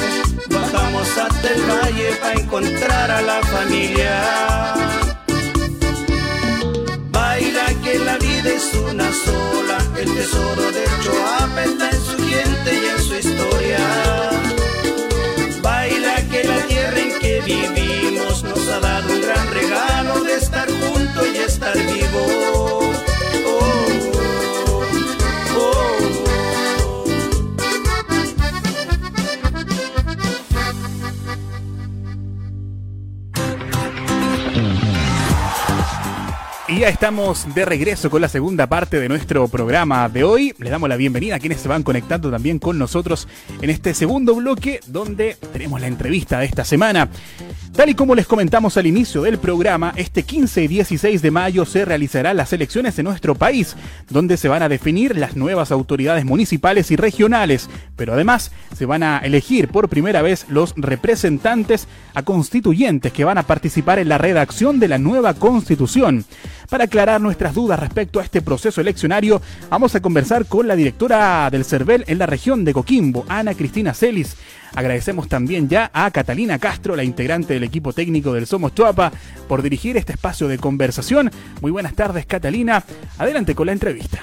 bajamos 0.49 1.07
hasta 1.19 1.51
el 1.51 1.61
valle 1.61 2.13
para 2.23 2.41
encontrar 2.41 3.11
a 3.11 3.21
la 3.21 3.43
familia. 3.43 4.75
Baila 7.11 7.67
que 7.85 7.99
la 7.99 8.17
vida 8.17 8.51
es 8.51 8.73
una 8.91 9.13
sola, 9.13 9.79
el 9.99 10.15
tesoro 10.15 10.73
de 10.73 10.85
Choapa 11.03 11.65
está 11.65 11.91
en 11.91 12.01
su 12.01 12.17
gente 12.17 12.71
y 12.73 12.87
en 12.87 13.03
su 13.03 13.15
historia. 13.17 13.79
Baila 15.61 16.17
que 16.31 16.45
la 16.45 16.67
tierra 16.67 16.99
en 16.99 17.19
que 17.21 17.41
vivimos 17.45 18.08
estamos 36.89 37.55
de 37.55 37.67
regreso 37.67 38.09
con 38.09 38.23
la 38.23 38.31
segunda 38.31 38.67
parte 38.67 38.99
de 38.99 39.11
nuestro 39.11 39.47
programa 39.49 40.09
de 40.09 40.25
hoy. 40.25 40.55
Les 40.59 40.71
damos 40.71 40.89
la 40.89 40.97
bienvenida 40.97 41.35
a 41.35 41.39
quienes 41.39 41.61
se 41.61 41.69
van 41.69 41.83
conectando 41.83 42.31
también 42.31 42.59
con 42.59 42.79
nosotros 42.79 43.29
en 43.61 43.69
este 43.69 43.93
segundo 43.93 44.35
bloque 44.35 44.81
donde 44.87 45.37
tenemos 45.53 45.83
la 45.83 45.87
entrevista 45.87 46.39
de 46.39 46.47
esta 46.47 46.65
semana. 46.65 47.11
Tal 47.77 47.91
y 47.91 47.95
como 47.95 48.15
les 48.15 48.27
comentamos 48.27 48.77
al 48.79 48.87
inicio 48.87 49.23
del 49.23 49.39
programa, 49.39 49.93
este 49.97 50.23
15 50.23 50.65
y 50.65 50.69
16 50.69 51.21
de 51.21 51.31
mayo 51.31 51.67
se 51.67 51.85
realizarán 51.85 52.39
las 52.39 52.53
elecciones 52.55 52.99
en 52.99 53.05
nuestro 53.05 53.35
país, 53.35 53.77
donde 54.09 54.39
se 54.39 54.49
van 54.49 54.63
a 54.63 54.69
definir 54.69 55.17
las 55.17 55.37
nuevas 55.37 55.71
autoridades 55.71 56.25
municipales 56.25 56.91
y 56.91 56.97
regionales, 56.97 57.69
pero 57.97 58.15
además 58.15 58.51
se 58.77 58.87
van 58.87 59.03
a 59.03 59.19
elegir 59.19 59.69
por 59.69 59.91
primera 59.91 60.23
vez 60.23 60.47
los 60.49 60.73
representantes 60.77 61.87
a 62.15 62.23
constituyentes 62.23 63.13
que 63.13 63.25
van 63.25 63.39
a 63.39 63.45
participar 63.45 63.99
en 63.99 64.09
la 64.09 64.19
redacción 64.19 64.81
de 64.81 64.89
la 64.89 64.99
nueva 64.99 65.35
constitución. 65.35 66.25
Para 66.69 66.85
aclarar 66.85 67.19
nuestras 67.19 67.55
dudas 67.55 67.81
respecto 67.81 68.21
a 68.21 68.23
este 68.23 68.43
proceso 68.43 68.83
eleccionario, 68.83 69.41
vamos 69.71 69.95
a 69.95 70.01
conversar 70.01 70.45
con 70.45 70.69
la 70.69 70.77
directora 70.77 71.49
del 71.51 71.65
CERVEL 71.65 72.05
en 72.07 72.19
la 72.19 72.27
región 72.27 72.63
de 72.63 72.75
Coquimbo, 72.75 73.25
Ana 73.27 73.55
Cristina 73.55 73.95
Celis. 73.95 74.37
Agradecemos 74.75 75.29
también 75.29 75.71
ya 75.71 75.91
a 75.95 76.11
Catalina 76.11 76.59
Castro, 76.59 76.95
la 76.95 77.05
integrante 77.05 77.55
del 77.55 77.65
equipo 77.65 77.95
técnico 77.95 78.35
del 78.35 78.47
Somos 78.47 78.75
Chuapa, 78.75 79.11
por 79.49 79.63
dirigir 79.63 79.97
este 79.97 80.13
espacio 80.13 80.47
de 80.47 80.59
conversación. 80.59 81.31
Muy 81.63 81.71
buenas 81.71 81.95
tardes, 81.95 82.27
Catalina. 82.27 82.85
Adelante 83.17 83.55
con 83.55 83.67
la 83.67 83.73
entrevista. 83.73 84.19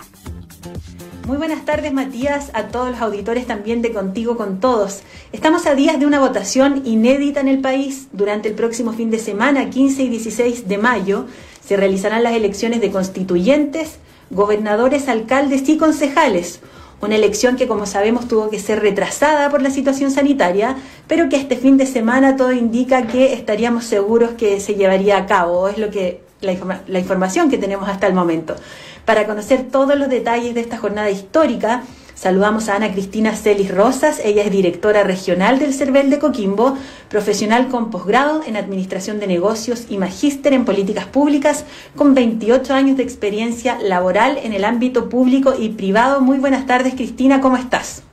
Muy 1.25 1.37
buenas 1.37 1.65
tardes 1.65 1.91
Matías, 1.91 2.51
a 2.53 2.67
todos 2.67 2.91
los 2.91 3.01
auditores 3.01 3.47
también 3.47 3.81
de 3.81 3.91
Contigo 3.91 4.37
con 4.37 4.59
Todos. 4.59 5.01
Estamos 5.31 5.65
a 5.65 5.73
días 5.73 5.99
de 5.99 6.05
una 6.05 6.19
votación 6.19 6.83
inédita 6.85 7.39
en 7.39 7.47
el 7.47 7.61
país. 7.61 8.09
Durante 8.11 8.49
el 8.49 8.53
próximo 8.53 8.93
fin 8.93 9.09
de 9.09 9.17
semana, 9.17 9.71
15 9.71 10.03
y 10.03 10.09
16 10.09 10.67
de 10.67 10.77
mayo, 10.77 11.25
se 11.65 11.77
realizarán 11.77 12.23
las 12.23 12.33
elecciones 12.33 12.81
de 12.81 12.91
constituyentes, 12.91 13.97
gobernadores, 14.29 15.07
alcaldes 15.07 15.67
y 15.67 15.77
concejales. 15.77 16.59
Una 17.01 17.15
elección 17.15 17.55
que, 17.55 17.67
como 17.67 17.85
sabemos, 17.85 18.27
tuvo 18.27 18.49
que 18.49 18.59
ser 18.59 18.81
retrasada 18.81 19.49
por 19.49 19.61
la 19.61 19.69
situación 19.69 20.11
sanitaria, 20.11 20.77
pero 21.07 21.27
que 21.29 21.35
este 21.35 21.57
fin 21.57 21.77
de 21.77 21.85
semana 21.85 22.35
todo 22.35 22.51
indica 22.51 23.07
que 23.07 23.33
estaríamos 23.33 23.85
seguros 23.85 24.31
que 24.31 24.59
se 24.59 24.75
llevaría 24.75 25.17
a 25.17 25.25
cabo. 25.25 25.67
Es 25.67 25.77
lo 25.77 25.89
que 25.89 26.21
la, 26.41 26.81
la 26.87 26.99
información 26.99 27.49
que 27.49 27.57
tenemos 27.57 27.89
hasta 27.89 28.07
el 28.07 28.13
momento. 28.13 28.55
Para 29.03 29.27
conocer 29.27 29.63
todos 29.71 29.97
los 29.97 30.09
detalles 30.09 30.55
de 30.55 30.61
esta 30.61 30.77
jornada 30.77 31.09
histórica, 31.11 31.83
Saludamos 32.15 32.69
a 32.69 32.77
Ana 32.77 32.93
Cristina 32.93 33.35
Celis 33.35 33.69
Rosas, 33.69 34.21
ella 34.23 34.43
es 34.43 34.49
directora 34.49 35.03
regional 35.03 35.59
del 35.59 35.73
CERVEL 35.73 36.09
de 36.09 36.17
Coquimbo, 36.17 36.77
profesional 37.09 37.67
con 37.67 37.91
posgrado 37.91 38.41
en 38.47 38.55
Administración 38.55 39.19
de 39.19 39.27
Negocios 39.27 39.87
y 39.89 39.97
magíster 39.97 40.53
en 40.53 40.63
Políticas 40.63 41.07
Públicas, 41.07 41.65
con 41.93 42.15
28 42.15 42.73
años 42.73 42.95
de 42.95 43.03
experiencia 43.03 43.77
laboral 43.81 44.39
en 44.41 44.53
el 44.53 44.63
ámbito 44.63 45.09
público 45.09 45.55
y 45.59 45.69
privado. 45.69 46.21
Muy 46.21 46.37
buenas 46.37 46.65
tardes, 46.65 46.93
Cristina, 46.95 47.41
¿cómo 47.41 47.57
estás? 47.57 48.03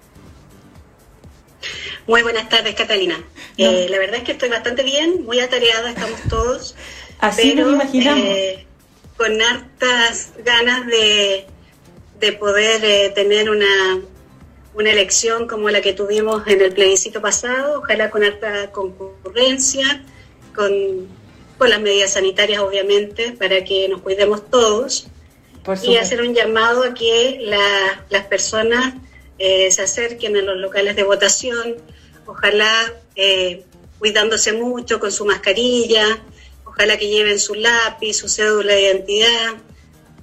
Muy 2.08 2.22
buenas 2.22 2.48
tardes, 2.48 2.74
Catalina. 2.74 3.22
Eh, 3.56 3.86
la 3.88 3.98
verdad 3.98 4.16
es 4.16 4.24
que 4.24 4.32
estoy 4.32 4.48
bastante 4.48 4.82
bien, 4.82 5.24
muy 5.24 5.38
atareada, 5.38 5.90
estamos 5.90 6.20
todos. 6.28 6.74
Así 7.20 7.52
pero, 7.54 7.70
imaginamos. 7.70 8.24
Eh, 8.24 8.66
con 9.16 9.40
hartas 9.40 10.32
ganas 10.44 10.86
de 10.88 11.46
de 12.22 12.32
poder 12.32 12.84
eh, 12.84 13.10
tener 13.12 13.50
una, 13.50 14.00
una 14.74 14.90
elección 14.90 15.48
como 15.48 15.68
la 15.70 15.80
que 15.80 15.92
tuvimos 15.92 16.46
en 16.46 16.62
el 16.62 16.72
plebiscito 16.72 17.20
pasado, 17.20 17.80
ojalá 17.80 18.10
con 18.10 18.22
alta 18.22 18.70
concurrencia, 18.70 20.04
con, 20.54 21.08
con 21.58 21.68
las 21.68 21.80
medidas 21.80 22.12
sanitarias 22.12 22.60
obviamente, 22.60 23.32
para 23.32 23.64
que 23.64 23.88
nos 23.88 24.02
cuidemos 24.02 24.48
todos 24.48 25.08
y 25.82 25.96
hacer 25.96 26.22
un 26.22 26.32
llamado 26.32 26.84
a 26.84 26.94
que 26.94 27.40
las 28.08 28.24
personas 28.26 28.94
eh, 29.40 29.68
se 29.72 29.82
acerquen 29.82 30.36
a 30.36 30.42
los 30.42 30.56
locales 30.58 30.94
de 30.94 31.02
votación, 31.02 31.76
ojalá 32.26 32.94
eh, 33.16 33.64
cuidándose 33.98 34.52
mucho 34.52 35.00
con 35.00 35.10
su 35.10 35.24
mascarilla, 35.24 36.22
ojalá 36.64 36.96
que 36.96 37.08
lleven 37.08 37.40
su 37.40 37.56
lápiz, 37.56 38.14
su 38.14 38.28
cédula 38.28 38.74
de 38.74 38.82
identidad. 38.82 39.54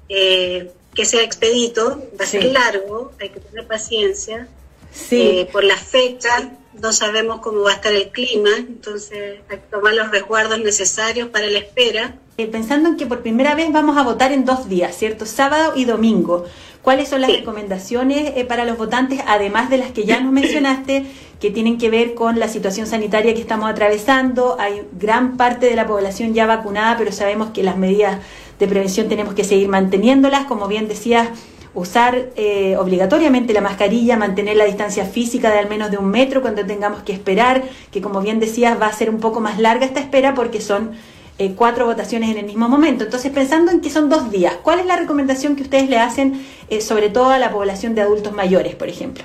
Eh, 0.08 0.72
que 0.93 1.05
sea 1.05 1.24
expedito, 1.24 2.03
va 2.19 2.25
a 2.25 2.27
ser 2.27 2.46
largo, 2.46 3.12
hay 3.19 3.29
que 3.29 3.39
tener 3.39 3.67
paciencia. 3.67 4.48
Sí. 4.91 5.22
Eh, 5.22 5.50
por 5.51 5.63
la 5.63 5.77
fecha, 5.77 6.51
no 6.81 6.93
sabemos 6.93 7.41
cómo 7.41 7.62
va 7.62 7.72
a 7.72 7.75
estar 7.75 7.93
el 7.93 8.10
clima, 8.10 8.50
entonces 8.58 9.39
hay 9.50 9.58
que 9.58 9.63
tomar 9.69 9.93
los 9.93 10.12
resguardos 10.12 10.60
necesarios 10.60 11.29
para 11.29 11.48
la 11.48 11.60
espera. 11.60 12.15
Eh, 12.38 12.48
pensando 12.48 12.89
en 12.89 12.98
que 12.98 13.05
por 13.05 13.22
primera 13.22 13.55
vez 13.55 13.72
vamos 13.72 13.98
a 13.98 14.03
votar 14.03 14.31
en 14.31 14.46
dos 14.46 14.69
días, 14.69 14.96
¿cierto? 14.96 15.25
Sábado 15.25 15.74
y 15.75 15.86
domingo. 15.86 16.46
¿Cuáles 16.81 17.10
son 17.10 17.22
las 17.22 17.31
recomendaciones 17.31 18.34
eh, 18.38 18.46
para 18.46 18.63
los 18.63 18.77
votantes, 18.77 19.19
además 19.27 19.69
de 19.69 19.77
las 19.77 19.91
que 19.91 20.05
ya 20.05 20.22
nos 20.22 20.31
mencionaste, 20.31 21.05
que 21.39 21.51
tienen 21.51 21.77
que 21.77 21.89
ver 21.89 22.13
con 22.13 22.39
la 22.39 22.48
situación 22.48 22.88
sanitaria 22.88 23.34
que 23.34 23.41
estamos 23.41 23.69
atravesando? 23.69 24.55
Hay 24.60 24.84
gran 24.93 25.36
parte 25.36 25.65
de 25.65 25.75
la 25.75 25.86
población 25.86 26.34
ya 26.34 26.46
vacunada, 26.46 26.98
pero 26.98 27.12
sabemos 27.12 27.50
que 27.50 27.63
las 27.63 27.77
medidas 27.77 28.19
de 28.59 28.67
prevención 28.67 29.07
tenemos 29.07 29.33
que 29.33 29.43
seguir 29.43 29.69
manteniéndolas, 29.69 30.45
como 30.45 30.67
bien 30.67 30.87
decías, 30.87 31.29
usar 31.73 32.31
eh, 32.35 32.75
obligatoriamente 32.77 33.53
la 33.53 33.61
mascarilla, 33.61 34.17
mantener 34.17 34.57
la 34.57 34.65
distancia 34.65 35.05
física 35.05 35.51
de 35.51 35.59
al 35.59 35.69
menos 35.69 35.91
de 35.91 35.97
un 35.97 36.09
metro 36.09 36.41
cuando 36.41 36.65
tengamos 36.65 37.03
que 37.03 37.13
esperar, 37.13 37.63
que 37.91 38.01
como 38.01 38.21
bien 38.21 38.39
decías 38.39 38.79
va 38.79 38.87
a 38.87 38.93
ser 38.93 39.09
un 39.09 39.19
poco 39.19 39.39
más 39.39 39.59
larga 39.59 39.85
esta 39.85 39.99
espera 39.99 40.33
porque 40.33 40.61
son 40.61 40.91
eh, 41.37 41.53
cuatro 41.55 41.85
votaciones 41.85 42.31
en 42.31 42.37
el 42.37 42.45
mismo 42.45 42.67
momento. 42.67 43.05
Entonces, 43.05 43.31
pensando 43.31 43.71
en 43.71 43.81
que 43.81 43.89
son 43.89 44.09
dos 44.09 44.31
días, 44.31 44.55
¿cuál 44.61 44.79
es 44.79 44.85
la 44.85 44.97
recomendación 44.97 45.55
que 45.55 45.63
ustedes 45.63 45.89
le 45.89 45.97
hacen 45.97 46.45
eh, 46.69 46.81
sobre 46.81 47.09
todo 47.09 47.29
a 47.29 47.39
la 47.39 47.51
población 47.51 47.95
de 47.95 48.01
adultos 48.01 48.33
mayores, 48.33 48.75
por 48.75 48.89
ejemplo? 48.89 49.23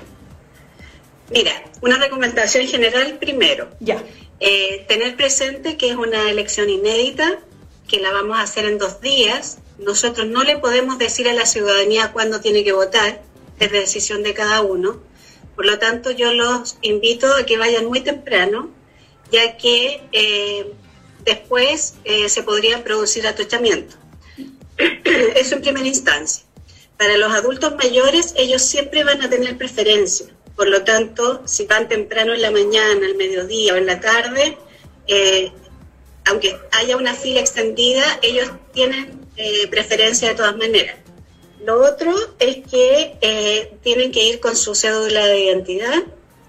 Mira, 1.31 1.51
una 1.81 1.97
recomendación 1.97 2.67
general 2.67 3.17
primero. 3.19 3.69
Ya. 3.79 4.01
tener 4.87 5.15
presente 5.15 5.75
que 5.75 5.89
es 5.89 5.95
una 5.95 6.29
elección 6.29 6.69
inédita, 6.69 7.39
que 7.87 7.99
la 7.99 8.11
vamos 8.11 8.37
a 8.37 8.41
hacer 8.41 8.65
en 8.65 8.77
dos 8.77 9.01
días. 9.01 9.59
Nosotros 9.77 10.27
no 10.27 10.43
le 10.43 10.57
podemos 10.57 10.97
decir 10.97 11.27
a 11.27 11.33
la 11.33 11.45
ciudadanía 11.45 12.11
cuándo 12.11 12.41
tiene 12.41 12.63
que 12.63 12.71
votar, 12.71 13.21
es 13.59 13.71
decisión 13.71 14.23
de 14.23 14.33
cada 14.33 14.61
uno. 14.61 14.99
Por 15.55 15.65
lo 15.65 15.79
tanto, 15.79 16.11
yo 16.11 16.33
los 16.33 16.77
invito 16.81 17.33
a 17.33 17.45
que 17.45 17.57
vayan 17.57 17.85
muy 17.85 18.01
temprano, 18.01 18.69
ya 19.31 19.57
que 19.57 20.01
eh, 20.11 20.73
después 21.23 21.95
eh, 22.03 22.29
se 22.29 22.43
podría 22.43 22.83
producir 22.83 23.25
atochamiento. 23.27 23.95
Eso 25.35 25.55
en 25.55 25.61
primera 25.61 25.87
instancia. 25.87 26.45
Para 26.97 27.17
los 27.17 27.33
adultos 27.33 27.75
mayores, 27.75 28.33
ellos 28.37 28.61
siempre 28.61 29.03
van 29.03 29.21
a 29.21 29.29
tener 29.29 29.57
preferencia. 29.57 30.27
Por 30.55 30.69
lo 30.69 30.83
tanto, 30.83 31.41
si 31.45 31.65
van 31.65 31.89
temprano 31.89 32.33
en 32.33 32.41
la 32.41 32.51
mañana, 32.51 33.05
al 33.05 33.15
mediodía 33.15 33.73
o 33.73 33.77
en 33.77 33.85
la 33.85 33.99
tarde, 33.99 34.57
eh, 35.07 35.51
aunque 36.25 36.57
haya 36.71 36.97
una 36.97 37.13
fila 37.13 37.39
extendida, 37.39 38.03
ellos 38.21 38.49
tienen 38.73 39.27
eh, 39.37 39.67
preferencia 39.67 40.29
de 40.29 40.35
todas 40.35 40.57
maneras. 40.57 40.97
Lo 41.63 41.83
otro 41.83 42.13
es 42.39 42.57
que 42.69 43.17
eh, 43.21 43.77
tienen 43.83 44.11
que 44.11 44.23
ir 44.23 44.39
con 44.39 44.55
su 44.55 44.75
cédula 44.75 45.25
de 45.25 45.45
identidad 45.45 46.03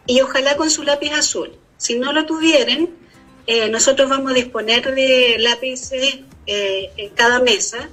y 0.06 0.20
ojalá 0.20 0.56
con 0.56 0.70
su 0.70 0.82
lápiz 0.82 1.12
azul. 1.12 1.52
Si 1.76 1.98
no 1.98 2.12
lo 2.12 2.26
tuvieran, 2.26 2.90
eh, 3.46 3.68
nosotros 3.68 4.08
vamos 4.08 4.32
a 4.32 4.34
disponer 4.34 4.94
de 4.94 5.36
lápices 5.38 6.20
en 6.48 7.10
cada 7.10 7.40
mesa 7.40 7.88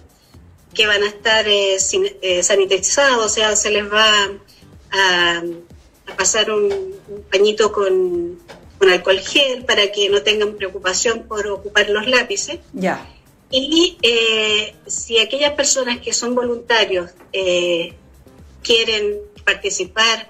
que 0.76 0.86
van 0.86 1.02
a 1.02 1.08
estar 1.08 1.46
sanitizados, 2.43 3.26
o 3.26 3.30
sea, 3.30 3.56
se 3.56 3.72
les 3.72 3.91
va 3.91 4.30
a, 4.91 5.43
pasar 6.15 6.52
un 6.52 6.96
pañito 7.32 7.72
con 7.72 8.38
con 8.84 8.91
alcohol 8.91 9.19
gel 9.19 9.63
para 9.63 9.93
que 9.93 10.10
no 10.10 10.24
tengan 10.24 10.56
preocupación 10.56 11.24
por 11.24 11.48
ocupar 11.48 11.89
los 11.89 12.06
lápices. 12.06 12.60
Ya. 12.74 13.08
Y 13.50 13.98
eh, 14.02 14.76
si 14.88 15.19
aquellas 15.19 15.54
personas 15.54 16.00
que 16.00 16.12
son 16.12 16.36
voluntarios 16.36 17.12
eh, 17.32 17.93
quieren 18.62 19.19
participar 19.46 20.30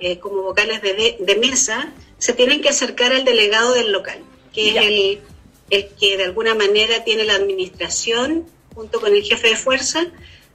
eh, 0.00 0.18
como 0.18 0.42
vocales 0.42 0.82
de, 0.82 1.38
mesa, 1.40 1.92
se 2.18 2.32
tienen 2.32 2.60
que 2.60 2.70
acercar 2.70 3.12
al 3.12 3.24
delegado 3.24 3.72
del 3.72 3.92
local, 3.92 4.18
que 4.52 4.70
es 4.70 4.76
el, 4.78 5.20
el 5.70 5.88
que 5.94 6.16
de 6.16 6.24
alguna 6.24 6.56
manera 6.56 7.04
tiene 7.04 7.22
la 7.22 7.34
administración 7.34 8.48
junto 8.74 9.00
con 9.00 9.14
el 9.14 9.22
jefe 9.22 9.50
de 9.50 9.56
fuerza 9.56 10.08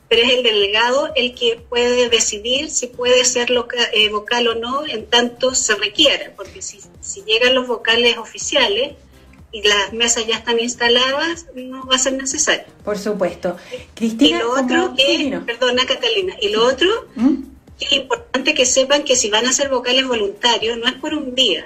pero 0.10 0.22
es 0.22 0.34
el 0.34 0.44
delegado 0.44 1.10
el 1.16 1.36
que 1.36 1.60
puede 1.70 2.10
decidir 2.10 2.70
si 2.70 2.88
puede 2.88 3.26
ser 3.26 3.50
eh, 3.94 4.10
vocal 4.10 4.48
o 4.48 4.56
no 4.56 4.86
en 4.86 5.06
tanto 5.06 5.54
se 5.54 5.76
requiera, 5.76 6.32
porque 6.36 6.62
si, 6.62 6.80
si 7.02 7.24
llegan 7.24 7.56
los 7.56 7.68
vocales 7.68 8.18
oficiales 8.18 8.94
y 9.52 9.68
las 9.68 9.94
mesas 9.94 10.26
ya 10.28 10.36
están 10.36 10.60
instaladas, 10.60 11.48
no 11.56 11.86
va 11.88 11.96
a 11.96 12.00
ser 12.00 12.14
necesario. 12.14 12.66
Por 12.84 12.98
supuesto. 12.98 13.58
Cristina, 13.96 14.38
y 14.38 14.42
lo 14.42 14.52
otro 14.52 14.94
es, 14.98 15.44
perdona 15.46 15.86
Catalina, 15.86 16.36
y 16.42 16.50
lo 16.50 16.66
otro 16.66 16.88
¿Mm? 17.16 17.44
es 17.80 17.92
importante 17.94 18.54
que 18.54 18.66
sepan 18.66 19.04
que 19.04 19.16
si 19.16 19.30
van 19.30 19.46
a 19.46 19.54
ser 19.54 19.70
vocales 19.70 20.08
voluntarios, 20.08 20.78
no 20.78 20.88
es 20.88 20.94
por 20.94 21.14
un 21.14 21.36
día, 21.36 21.66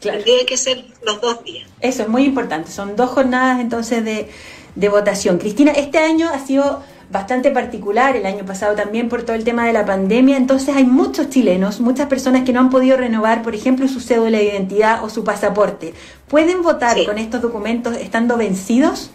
claro. 0.00 0.22
tiene 0.22 0.44
que 0.44 0.56
ser 0.56 0.84
los 1.02 1.20
dos 1.20 1.42
días. 1.42 1.68
Eso 1.80 2.02
es 2.02 2.08
muy 2.08 2.24
importante, 2.24 2.70
son 2.70 2.94
dos 2.94 3.10
jornadas 3.10 3.60
entonces 3.60 4.04
de, 4.04 4.28
de 4.76 4.88
votación. 4.88 5.38
Cristina, 5.38 5.72
este 5.72 5.98
año 5.98 6.30
ha 6.32 6.44
sido 6.44 6.82
bastante 7.10 7.50
particular 7.50 8.16
el 8.16 8.24
año 8.24 8.46
pasado 8.46 8.76
también 8.76 9.08
por 9.08 9.22
todo 9.22 9.34
el 9.34 9.44
tema 9.44 9.66
de 9.66 9.72
la 9.72 9.84
pandemia. 9.84 10.36
Entonces 10.36 10.74
hay 10.74 10.84
muchos 10.84 11.28
chilenos, 11.30 11.80
muchas 11.80 12.06
personas 12.06 12.44
que 12.44 12.52
no 12.52 12.60
han 12.60 12.70
podido 12.70 12.96
renovar, 12.96 13.42
por 13.42 13.54
ejemplo, 13.54 13.88
su 13.88 14.00
cédula 14.00 14.38
de 14.38 14.44
identidad 14.44 15.04
o 15.04 15.10
su 15.10 15.24
pasaporte. 15.24 15.92
¿Pueden 16.28 16.62
votar 16.62 16.96
con 17.04 17.18
estos 17.18 17.42
documentos 17.42 17.96
estando 17.96 18.36
vencidos? 18.36 19.10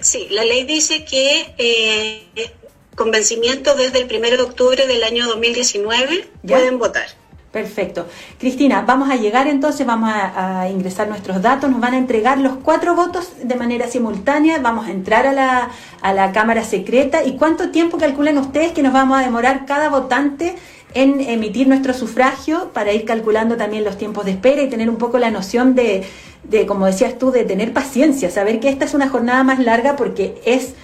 Sí, 0.00 0.28
la 0.30 0.44
ley 0.44 0.64
dice 0.64 1.04
que 1.04 1.54
eh, 1.58 2.50
con 2.94 3.10
vencimiento 3.10 3.74
desde 3.74 4.00
el 4.00 4.04
1 4.04 4.30
de 4.30 4.42
octubre 4.42 4.86
del 4.86 5.04
año 5.04 5.26
2019 5.26 6.28
pueden 6.46 6.78
votar. 6.78 7.19
Perfecto. 7.52 8.06
Cristina, 8.38 8.82
vamos 8.82 9.10
a 9.10 9.16
llegar 9.16 9.48
entonces, 9.48 9.84
vamos 9.84 10.08
a, 10.12 10.68
ingresar 10.68 11.08
nuestros 11.08 11.42
datos, 11.42 11.68
nos 11.68 11.80
van 11.80 11.94
a 11.94 11.98
entregar 11.98 12.38
los 12.38 12.58
cuatro 12.62 12.94
votos 12.94 13.32
de 13.42 13.56
manera 13.56 13.88
simultánea, 13.88 14.60
vamos 14.60 14.86
a 14.86 14.92
entrar 14.92 15.26
a 15.26 15.32
la, 15.32 15.70
a 16.00 16.12
la 16.12 16.30
Cámara 16.30 16.62
Secreta 16.62 17.24
y 17.24 17.36
cuánto 17.36 17.70
tiempo 17.70 17.98
calculan 17.98 18.38
ustedes 18.38 18.70
que 18.70 18.84
nos 18.84 18.92
vamos 18.92 19.18
a 19.18 19.22
demorar 19.22 19.66
cada 19.66 19.88
votante 19.88 20.54
en 20.94 21.20
emitir 21.20 21.66
nuestro 21.66 21.92
sufragio 21.92 22.70
para 22.72 22.92
ir 22.92 23.04
calculando 23.04 23.56
también 23.56 23.82
los 23.82 23.98
tiempos 23.98 24.26
de 24.26 24.32
espera 24.32 24.62
y 24.62 24.68
tener 24.68 24.88
un 24.88 24.96
poco 24.96 25.18
la 25.18 25.32
noción 25.32 25.74
de, 25.74 26.04
de 26.44 26.66
como 26.66 26.86
decías 26.86 27.18
tú, 27.18 27.32
de 27.32 27.44
tener 27.44 27.72
paciencia, 27.72 28.30
saber 28.30 28.60
que 28.60 28.68
esta 28.68 28.84
es 28.84 28.94
una 28.94 29.08
jornada 29.08 29.42
más 29.42 29.58
larga 29.58 29.96
porque 29.96 30.40
es 30.44 30.74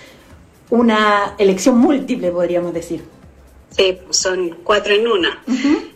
una 0.69 1.35
elección 1.39 1.79
múltiple, 1.79 2.33
podríamos 2.33 2.75
decir. 2.75 3.16
Sí, 3.71 3.99
son 4.11 4.51
cuatro 4.65 4.95
en 4.95 5.07
una, 5.07 5.43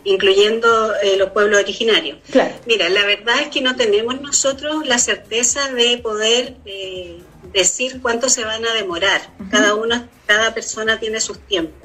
incluyendo 0.03 0.93
eh, 1.01 1.15
los 1.17 1.31
pueblos 1.31 1.61
originarios. 1.61 2.19
Claro. 2.29 2.53
Mira, 2.67 2.89
la 2.89 3.05
verdad 3.05 3.41
es 3.41 3.47
que 3.47 3.61
no 3.61 3.75
tenemos 3.75 4.21
nosotros 4.21 4.85
la 4.85 4.99
certeza 4.99 5.71
de 5.71 5.97
poder 5.97 6.57
eh, 6.65 7.21
decir 7.53 7.99
cuánto 8.01 8.29
se 8.29 8.45
van 8.45 8.65
a 8.65 8.73
demorar. 8.73 9.21
Cada 9.49 9.73
uno, 9.73 10.07
cada 10.27 10.53
persona 10.53 10.99
tiene 10.99 11.19
sus 11.19 11.39
tiempos. 11.39 11.81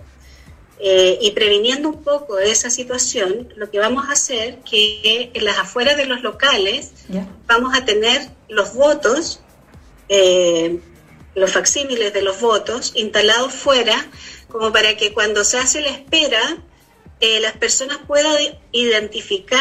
Eh, 0.78 1.18
y 1.22 1.30
previniendo 1.30 1.88
un 1.88 2.02
poco 2.02 2.38
esa 2.38 2.68
situación, 2.68 3.52
lo 3.56 3.70
que 3.70 3.78
vamos 3.78 4.08
a 4.08 4.12
hacer 4.12 4.58
que 4.58 5.30
en 5.32 5.44
las 5.44 5.56
afueras 5.58 5.96
de 5.96 6.04
los 6.04 6.22
locales 6.22 6.92
vamos 7.46 7.74
a 7.74 7.86
tener 7.86 8.28
los 8.48 8.74
votos, 8.74 9.40
eh, 10.10 10.78
los 11.34 11.52
facsímiles 11.52 12.12
de 12.12 12.20
los 12.20 12.40
votos 12.40 12.92
instalados 12.94 13.54
fuera, 13.54 14.06
como 14.56 14.72
para 14.72 14.96
que 14.96 15.12
cuando 15.12 15.44
se 15.44 15.58
hace 15.58 15.82
la 15.82 15.90
espera, 15.90 16.40
eh, 17.20 17.40
las 17.40 17.52
personas 17.52 17.98
puedan 18.06 18.34
identificar 18.72 19.60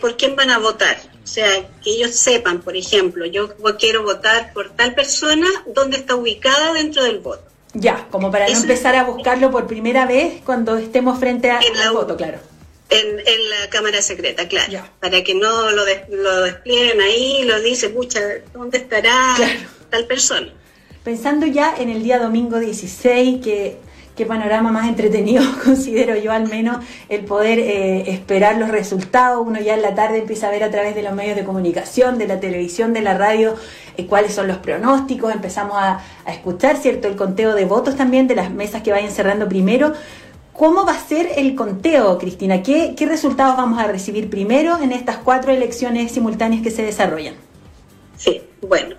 por 0.00 0.16
quién 0.16 0.34
van 0.34 0.50
a 0.50 0.58
votar. 0.58 1.00
O 1.22 1.26
sea, 1.28 1.48
que 1.80 1.90
ellos 1.90 2.16
sepan, 2.16 2.60
por 2.60 2.76
ejemplo, 2.76 3.24
yo 3.24 3.54
quiero 3.78 4.02
votar 4.02 4.52
por 4.52 4.70
tal 4.70 4.94
persona, 4.96 5.46
dónde 5.66 5.98
está 5.98 6.16
ubicada 6.16 6.72
dentro 6.72 7.04
del 7.04 7.20
voto. 7.20 7.44
Ya, 7.72 8.08
como 8.10 8.32
para 8.32 8.48
no 8.48 8.56
empezar 8.56 8.96
a 8.96 9.04
buscarlo 9.04 9.52
por 9.52 9.68
primera 9.68 10.06
vez 10.06 10.42
cuando 10.44 10.76
estemos 10.76 11.20
frente 11.20 11.52
a 11.52 11.60
la 11.60 11.92
foto, 11.92 12.16
claro. 12.16 12.38
En, 12.88 13.16
la 13.16 13.70
cámara 13.70 14.02
secreta, 14.02 14.48
claro. 14.48 14.88
Para 14.98 15.22
que 15.22 15.36
no 15.36 15.70
lo, 15.70 15.84
lo 16.08 16.42
desplieguen 16.42 17.00
ahí 17.00 17.42
y 17.42 17.44
lo 17.44 17.60
dice, 17.60 17.90
pucha, 17.90 18.20
¿dónde 18.52 18.78
estará 18.78 19.36
tal 19.88 20.06
persona? 20.06 20.52
Pensando 21.04 21.46
ya 21.46 21.76
en 21.78 21.90
el 21.90 22.02
día 22.02 22.18
domingo 22.18 22.58
16, 22.58 23.40
que 23.40 23.76
qué 24.20 24.26
panorama 24.26 24.70
más 24.70 24.86
entretenido 24.86 25.42
considero 25.64 26.14
yo 26.14 26.30
al 26.30 26.46
menos 26.46 26.84
el 27.08 27.24
poder 27.24 27.58
eh, 27.58 28.10
esperar 28.10 28.58
los 28.58 28.68
resultados. 28.68 29.42
Uno 29.46 29.58
ya 29.60 29.72
en 29.72 29.80
la 29.80 29.94
tarde 29.94 30.18
empieza 30.18 30.48
a 30.48 30.50
ver 30.50 30.62
a 30.62 30.70
través 30.70 30.94
de 30.94 31.02
los 31.02 31.14
medios 31.14 31.36
de 31.36 31.44
comunicación, 31.44 32.18
de 32.18 32.26
la 32.26 32.38
televisión, 32.38 32.92
de 32.92 33.00
la 33.00 33.16
radio, 33.16 33.54
eh, 33.96 34.04
cuáles 34.06 34.34
son 34.34 34.46
los 34.46 34.58
pronósticos. 34.58 35.32
Empezamos 35.32 35.78
a, 35.78 36.02
escuchar, 36.26 36.76
¿cierto? 36.76 37.08
El 37.08 37.16
conteo 37.16 37.54
de 37.54 37.64
votos 37.64 37.96
también 37.96 38.28
de 38.28 38.34
las 38.34 38.50
mesas 38.50 38.82
que 38.82 38.92
vayan 38.92 39.10
cerrando 39.10 39.48
primero. 39.48 39.94
¿Cómo 40.52 40.84
va 40.84 40.92
a 40.92 41.00
ser 41.00 41.30
el 41.36 41.54
conteo, 41.54 42.18
Cristina? 42.18 42.62
¿Qué, 42.62 42.94
¿Qué 42.94 43.06
resultados 43.06 43.56
vamos 43.56 43.78
a 43.78 43.86
recibir 43.86 44.28
primero 44.28 44.76
en 44.82 44.92
estas 44.92 45.16
cuatro 45.16 45.50
elecciones 45.50 46.12
simultáneas 46.12 46.60
que 46.60 46.70
se 46.70 46.82
desarrollan? 46.82 47.36
Sí, 48.18 48.42
bueno, 48.60 48.96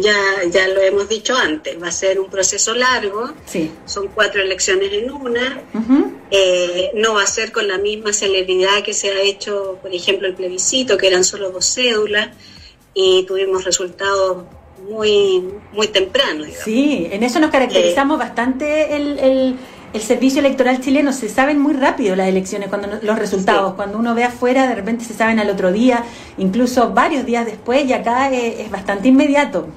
ya, 0.00 0.44
ya 0.48 0.68
lo 0.68 0.80
hemos 0.80 1.08
dicho 1.08 1.34
antes, 1.34 1.80
va 1.82 1.88
a 1.88 1.92
ser 1.92 2.20
un 2.20 2.30
proceso 2.30 2.74
largo, 2.74 3.32
sí. 3.46 3.70
son 3.84 4.08
cuatro 4.08 4.40
elecciones 4.40 4.92
en 4.92 5.10
una, 5.10 5.62
eh, 6.30 6.90
no 6.94 7.14
va 7.14 7.22
a 7.22 7.26
ser 7.26 7.50
con 7.50 7.66
la 7.66 7.78
misma 7.78 8.12
celeridad 8.12 8.82
que 8.84 8.94
se 8.94 9.10
ha 9.10 9.20
hecho, 9.20 9.78
por 9.82 9.92
ejemplo, 9.92 10.28
el 10.28 10.34
plebiscito, 10.34 10.96
que 10.96 11.08
eran 11.08 11.24
solo 11.24 11.50
dos 11.50 11.66
cédulas, 11.74 12.30
y 12.94 13.24
tuvimos 13.24 13.64
resultados 13.64 14.44
muy, 14.88 15.42
muy 15.72 15.88
tempranos. 15.88 16.48
Sí, 16.64 17.08
en 17.10 17.22
eso 17.22 17.40
nos 17.40 17.50
caracterizamos 17.50 18.16
eh, 18.16 18.18
bastante 18.18 18.96
el 18.96 19.18
el 19.18 19.56
servicio 20.00 20.40
electoral 20.40 20.80
chileno 20.80 21.12
se 21.12 21.28
saben 21.28 21.58
muy 21.58 21.74
rápido 21.74 22.16
las 22.16 22.28
elecciones, 22.28 22.68
cuando 22.68 22.88
los 23.02 23.18
resultados, 23.18 23.74
cuando 23.74 23.98
uno 23.98 24.14
ve 24.14 24.24
afuera 24.24 24.68
de 24.68 24.74
repente 24.74 25.04
se 25.04 25.14
saben 25.14 25.38
al 25.38 25.50
otro 25.50 25.72
día, 25.72 26.04
incluso 26.38 26.90
varios 26.90 27.24
días 27.26 27.46
después 27.46 27.86
y 27.86 27.92
acá 27.92 28.30
es, 28.30 28.70
bastante 28.70 29.08
inmediato. 29.08 29.68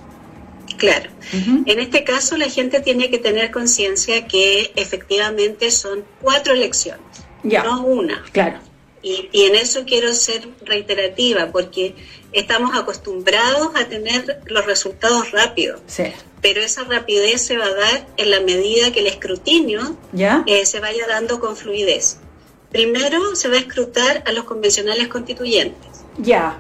Claro. 0.78 1.10
En 1.34 1.80
este 1.80 2.04
caso 2.04 2.38
la 2.38 2.50
gente 2.50 2.80
tiene 2.80 3.10
que 3.10 3.18
tener 3.18 3.52
conciencia 3.52 4.28
que 4.28 4.72
efectivamente 4.76 5.72
son 5.72 6.04
cuatro 6.22 6.54
elecciones, 6.54 7.02
no 7.44 7.84
una. 7.84 8.24
Claro. 8.32 8.69
Y, 9.02 9.30
y, 9.32 9.46
en 9.46 9.56
eso 9.56 9.86
quiero 9.86 10.14
ser 10.14 10.48
reiterativa, 10.62 11.52
porque 11.52 11.96
estamos 12.34 12.78
acostumbrados 12.78 13.72
a 13.76 13.86
tener 13.86 14.42
los 14.46 14.66
resultados 14.66 15.32
rápidos. 15.32 15.80
Sí 15.88 16.04
pero 16.42 16.62
esa 16.62 16.84
rapidez 16.84 17.42
se 17.42 17.58
va 17.58 17.66
a 17.66 17.74
dar 17.74 18.08
en 18.18 18.32
la 18.32 18.40
medida 18.40 18.92
que 18.92 19.00
el 19.00 19.08
escrutinio 19.08 19.98
eh, 20.14 20.66
se 20.66 20.80
vaya 20.80 21.06
dando 21.08 21.40
con 21.40 21.56
fluidez. 21.56 22.18
Primero 22.72 23.36
se 23.36 23.50
va 23.50 23.56
a 23.56 23.60
escrutar 23.60 24.24
a 24.26 24.32
los 24.32 24.46
convencionales 24.46 25.08
constituyentes. 25.08 26.04
Ya. 26.18 26.58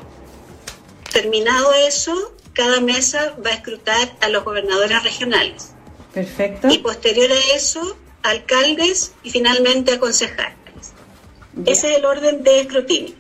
Terminado 1.12 1.74
eso, 1.74 2.34
cada 2.54 2.82
mesa 2.82 3.36
va 3.46 3.52
a 3.52 3.54
escrutar 3.54 4.16
a 4.22 4.30
los 4.30 4.44
gobernadores 4.44 5.04
regionales. 5.04 5.72
Perfecto. 6.14 6.68
Y 6.70 6.80
posterior 6.80 7.32
a 7.32 7.56
eso, 7.56 7.98
alcaldes 8.24 9.14
y 9.24 9.30
finalmente 9.30 9.94
a 9.94 10.00
concejales. 10.00 10.58
Ese 11.66 11.92
es 11.92 11.98
el 12.00 12.06
orden 12.06 12.44
de 12.44 12.62
escrutinio. 12.62 13.14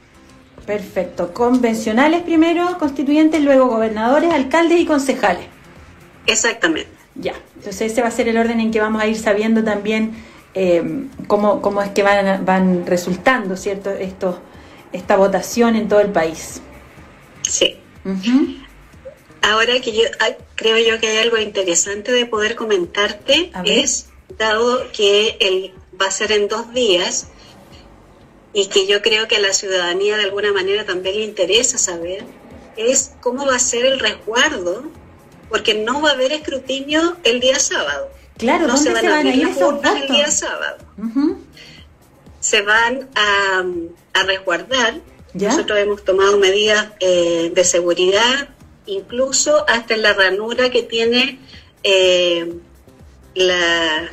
Perfecto. 0.65 1.33
Convencionales 1.33 2.21
primero, 2.21 2.77
constituyentes, 2.77 3.41
luego 3.41 3.67
gobernadores, 3.67 4.31
alcaldes 4.31 4.79
y 4.79 4.85
concejales. 4.85 5.45
Exactamente. 6.27 6.91
Ya, 7.15 7.33
entonces 7.55 7.91
ese 7.91 8.01
va 8.01 8.07
a 8.07 8.11
ser 8.11 8.27
el 8.27 8.37
orden 8.37 8.59
en 8.59 8.71
que 8.71 8.79
vamos 8.79 9.01
a 9.01 9.07
ir 9.07 9.17
sabiendo 9.17 9.63
también 9.63 10.13
eh, 10.53 11.07
cómo, 11.27 11.61
cómo, 11.61 11.81
es 11.81 11.89
que 11.91 12.03
van, 12.03 12.45
van 12.45 12.85
resultando, 12.85 13.57
¿cierto? 13.57 13.89
Esto, 13.89 14.39
esta 14.93 15.17
votación 15.17 15.75
en 15.75 15.87
todo 15.87 15.99
el 16.01 16.11
país. 16.11 16.61
Sí. 17.41 17.77
Ahora 19.41 19.79
que 19.81 19.91
yo 19.91 20.03
creo 20.55 20.77
yo 20.77 20.99
que 20.99 21.07
hay 21.07 21.17
algo 21.17 21.37
interesante 21.37 22.11
de 22.11 22.25
poder 22.25 22.55
comentarte 22.55 23.51
es, 23.65 24.09
dado 24.37 24.91
que 24.91 25.37
el, 25.39 25.73
va 25.99 26.07
a 26.07 26.11
ser 26.11 26.31
en 26.31 26.47
dos 26.47 26.73
días, 26.73 27.27
y 28.53 28.67
que 28.67 28.87
yo 28.87 29.01
creo 29.01 29.27
que 29.27 29.37
a 29.37 29.39
la 29.39 29.53
ciudadanía 29.53 30.17
de 30.17 30.23
alguna 30.23 30.51
manera 30.53 30.85
también 30.85 31.17
le 31.17 31.23
interesa 31.23 31.77
saber, 31.77 32.23
es 32.77 33.11
cómo 33.21 33.45
va 33.45 33.55
a 33.55 33.59
ser 33.59 33.85
el 33.85 33.99
resguardo 33.99 34.83
porque 35.49 35.73
no 35.73 36.01
va 36.01 36.11
a 36.11 36.13
haber 36.13 36.31
escrutinio 36.31 37.17
el 37.23 37.39
día 37.39 37.59
sábado. 37.59 38.09
Claro, 38.37 38.67
no 38.67 38.77
se 38.77 38.93
van, 38.93 39.05
a 39.05 39.17
abrir 39.17 39.37
las 39.37 39.57
urnas 39.57 40.01
el 40.01 40.07
día 40.07 40.31
sábado. 40.31 40.77
Se 42.39 42.61
van 42.61 43.09
a, 43.15 44.23
resguardar. 44.25 45.01
Nosotros 45.33 45.79
hemos 45.79 46.03
tomado 46.03 46.37
medidas 46.37 46.89
eh, 46.99 47.51
de 47.53 47.63
seguridad, 47.63 48.49
incluso 48.85 49.65
hasta 49.67 49.93
en 49.93 50.01
la 50.01 50.13
ranura 50.13 50.69
que 50.69 50.83
tiene 50.83 51.39
eh, 51.83 52.53
la, 53.35 54.09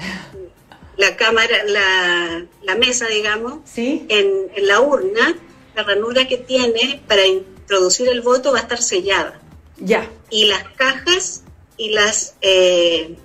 la 0.96 1.16
cámara, 1.16 1.64
la, 1.64 2.46
la 2.62 2.74
mesa, 2.76 3.06
digamos, 3.08 3.60
en, 3.76 4.08
en 4.08 4.66
la 4.66 4.80
urna, 4.80 5.36
la 5.74 5.82
ranura 5.82 6.26
que 6.26 6.38
tiene 6.38 7.02
para 7.06 7.26
introducir 7.26 8.08
el 8.08 8.22
voto 8.22 8.52
va 8.52 8.58
a 8.58 8.62
estar 8.62 8.80
sellada. 8.82 9.40
Ya. 9.78 10.10
Y 10.30 10.46
las 10.46 10.64
cajas 10.76 11.42
y 11.76 11.90
las 11.90 12.34
eh, 12.40 13.16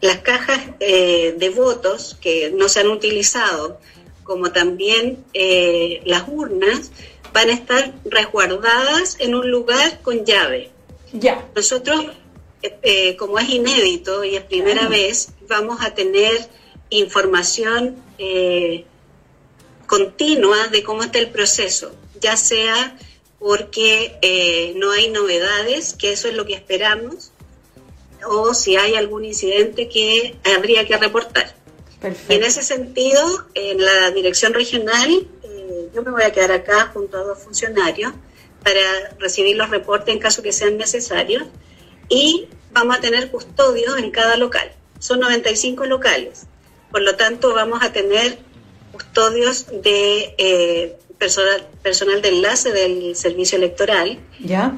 las 0.00 0.18
cajas 0.18 0.60
eh, 0.80 1.34
de 1.38 1.50
votos 1.50 2.16
que 2.20 2.50
no 2.50 2.68
se 2.68 2.80
han 2.80 2.88
utilizado, 2.88 3.80
como 4.22 4.52
también 4.52 5.24
eh, 5.32 6.02
las 6.04 6.24
urnas, 6.28 6.90
van 7.32 7.48
a 7.48 7.54
estar 7.54 7.94
resguardadas 8.04 9.16
en 9.18 9.34
un 9.34 9.50
lugar 9.50 10.00
con 10.02 10.24
llave. 10.26 10.70
Ya. 11.12 11.48
Nosotros, 11.56 12.06
como 13.18 13.38
es 13.38 13.48
inédito 13.48 14.24
y 14.24 14.36
es 14.36 14.42
primera 14.42 14.88
vez, 14.88 15.28
vamos 15.48 15.80
a 15.80 15.94
tener 15.94 16.48
información 16.90 17.96
continua 19.86 20.68
de 20.68 20.82
cómo 20.82 21.02
está 21.02 21.18
el 21.18 21.30
proceso, 21.30 21.92
ya 22.20 22.36
sea 22.36 22.96
porque 23.38 24.16
eh, 24.22 24.72
no 24.76 24.90
hay 24.92 25.10
novedades, 25.10 25.94
que 25.94 26.12
eso 26.12 26.28
es 26.28 26.34
lo 26.34 26.46
que 26.46 26.54
esperamos, 26.54 27.32
o 28.26 28.54
si 28.54 28.76
hay 28.76 28.94
algún 28.94 29.24
incidente 29.24 29.88
que 29.88 30.36
habría 30.56 30.86
que 30.86 30.96
reportar. 30.96 31.54
en 32.02 32.42
ese 32.42 32.62
sentido, 32.62 33.46
en 33.54 33.84
la 33.84 34.10
dirección 34.12 34.54
regional, 34.54 35.26
eh, 35.42 35.88
yo 35.94 36.02
me 36.02 36.10
voy 36.10 36.22
a 36.22 36.32
quedar 36.32 36.52
acá 36.52 36.90
junto 36.92 37.18
a 37.18 37.22
dos 37.22 37.38
funcionarios 37.38 38.12
para 38.62 38.80
recibir 39.18 39.56
los 39.56 39.68
reportes 39.68 40.14
en 40.14 40.20
caso 40.20 40.42
que 40.42 40.52
sean 40.52 40.78
necesarios 40.78 41.44
y 42.14 42.46
vamos 42.72 42.96
a 42.96 43.00
tener 43.00 43.30
custodios 43.30 43.98
en 43.98 44.12
cada 44.12 44.36
local. 44.36 44.70
Son 45.00 45.18
95 45.18 45.84
locales, 45.86 46.46
por 46.92 47.02
lo 47.02 47.16
tanto 47.16 47.52
vamos 47.52 47.82
a 47.82 47.92
tener 47.92 48.38
custodios 48.92 49.66
de 49.82 50.34
eh, 50.38 50.96
personal, 51.18 51.66
personal 51.82 52.22
de 52.22 52.28
enlace 52.28 52.70
del 52.70 53.16
servicio 53.16 53.58
electoral 53.58 54.20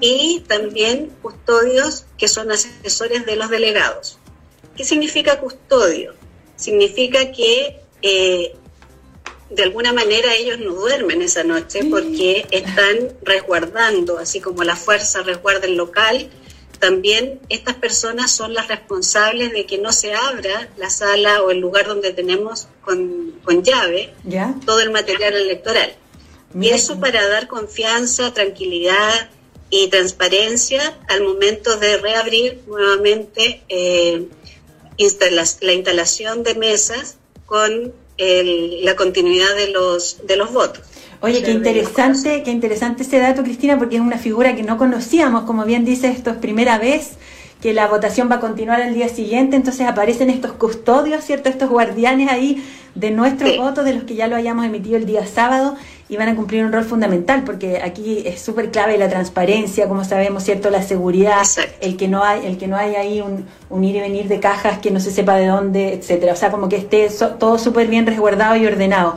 y 0.00 0.42
también 0.48 1.12
custodios 1.20 2.06
que 2.16 2.26
son 2.26 2.50
asesores 2.50 3.26
de 3.26 3.36
los 3.36 3.50
delegados. 3.50 4.18
¿Qué 4.74 4.84
significa 4.84 5.38
custodio? 5.38 6.14
Significa 6.56 7.32
que 7.32 7.80
eh, 8.00 8.54
de 9.50 9.62
alguna 9.62 9.92
manera 9.92 10.34
ellos 10.34 10.58
no 10.58 10.72
duermen 10.72 11.20
esa 11.20 11.44
noche 11.44 11.80
porque 11.90 12.46
están 12.50 12.96
resguardando, 13.22 14.18
así 14.18 14.40
como 14.40 14.64
la 14.64 14.74
fuerza 14.74 15.22
resguarda 15.22 15.66
el 15.66 15.76
local, 15.76 16.30
también 16.86 17.40
estas 17.48 17.74
personas 17.74 18.30
son 18.30 18.54
las 18.54 18.68
responsables 18.68 19.50
de 19.50 19.66
que 19.66 19.76
no 19.76 19.90
se 19.90 20.14
abra 20.14 20.68
la 20.76 20.88
sala 20.88 21.42
o 21.42 21.50
el 21.50 21.58
lugar 21.58 21.88
donde 21.88 22.12
tenemos 22.12 22.68
con, 22.80 23.34
llave 23.64 24.14
todo 24.64 24.78
el 24.78 24.92
material 24.92 25.34
electoral. 25.34 25.92
Y 26.54 26.68
eso 26.68 27.00
para 27.00 27.26
dar 27.26 27.48
confianza, 27.48 28.32
tranquilidad 28.32 29.30
y 29.68 29.88
transparencia 29.88 30.96
al 31.08 31.24
momento 31.24 31.76
de 31.76 31.96
reabrir 31.96 32.60
nuevamente 32.68 33.64
eh, 33.68 34.28
la 34.96 35.72
instalación 35.72 36.44
de 36.44 36.54
mesas 36.54 37.16
con 37.46 37.92
la 38.16 38.94
continuidad 38.94 39.56
de 39.56 39.70
los, 39.72 40.24
de 40.24 40.36
los 40.36 40.52
votos. 40.52 40.84
Oye, 41.20 41.42
qué 41.42 41.52
interesante, 41.52 42.42
qué 42.42 42.50
interesante 42.50 43.02
ese 43.02 43.18
dato, 43.18 43.42
Cristina, 43.42 43.78
porque 43.78 43.96
es 43.96 44.02
una 44.02 44.18
figura 44.18 44.54
que 44.54 44.62
no 44.62 44.76
conocíamos, 44.76 45.44
como 45.44 45.64
bien 45.64 45.84
dice, 45.84 46.08
esto 46.08 46.30
es 46.30 46.36
primera 46.36 46.78
vez 46.78 47.12
que 47.60 47.72
la 47.72 47.86
votación 47.86 48.30
va 48.30 48.36
a 48.36 48.40
continuar 48.40 48.82
al 48.82 48.92
día 48.92 49.08
siguiente, 49.08 49.56
entonces 49.56 49.86
aparecen 49.86 50.28
estos 50.28 50.52
custodios, 50.52 51.24
¿cierto? 51.24 51.48
Estos 51.48 51.70
guardianes 51.70 52.30
ahí 52.30 52.62
de 52.94 53.10
nuestros 53.10 53.56
votos, 53.56 53.84
de 53.84 53.94
los 53.94 54.04
que 54.04 54.14
ya 54.14 54.28
lo 54.28 54.36
hayamos 54.36 54.66
emitido 54.66 54.96
el 54.96 55.06
día 55.06 55.26
sábado, 55.26 55.74
y 56.08 56.16
van 56.16 56.28
a 56.28 56.36
cumplir 56.36 56.64
un 56.64 56.72
rol 56.72 56.84
fundamental, 56.84 57.44
porque 57.44 57.80
aquí 57.82 58.22
es 58.26 58.40
súper 58.40 58.70
clave 58.70 58.96
la 58.98 59.08
transparencia, 59.08 59.88
como 59.88 60.04
sabemos, 60.04 60.44
¿cierto? 60.44 60.70
La 60.70 60.82
seguridad, 60.82 61.42
el 61.80 61.96
que 61.96 62.08
no 62.08 62.22
hay, 62.22 62.46
el 62.46 62.58
que 62.58 62.68
no 62.68 62.76
hay 62.76 62.94
ahí 62.94 63.20
un, 63.20 63.46
un, 63.70 63.84
ir 63.84 63.96
y 63.96 64.00
venir 64.00 64.28
de 64.28 64.38
cajas 64.38 64.78
que 64.78 64.90
no 64.90 65.00
se 65.00 65.10
sepa 65.10 65.34
de 65.36 65.46
dónde, 65.46 65.94
etcétera. 65.94 66.34
O 66.34 66.36
sea, 66.36 66.50
como 66.50 66.68
que 66.68 66.76
esté 66.76 67.08
todo 67.40 67.58
súper 67.58 67.88
bien 67.88 68.06
resguardado 68.06 68.54
y 68.56 68.66
ordenado. 68.66 69.16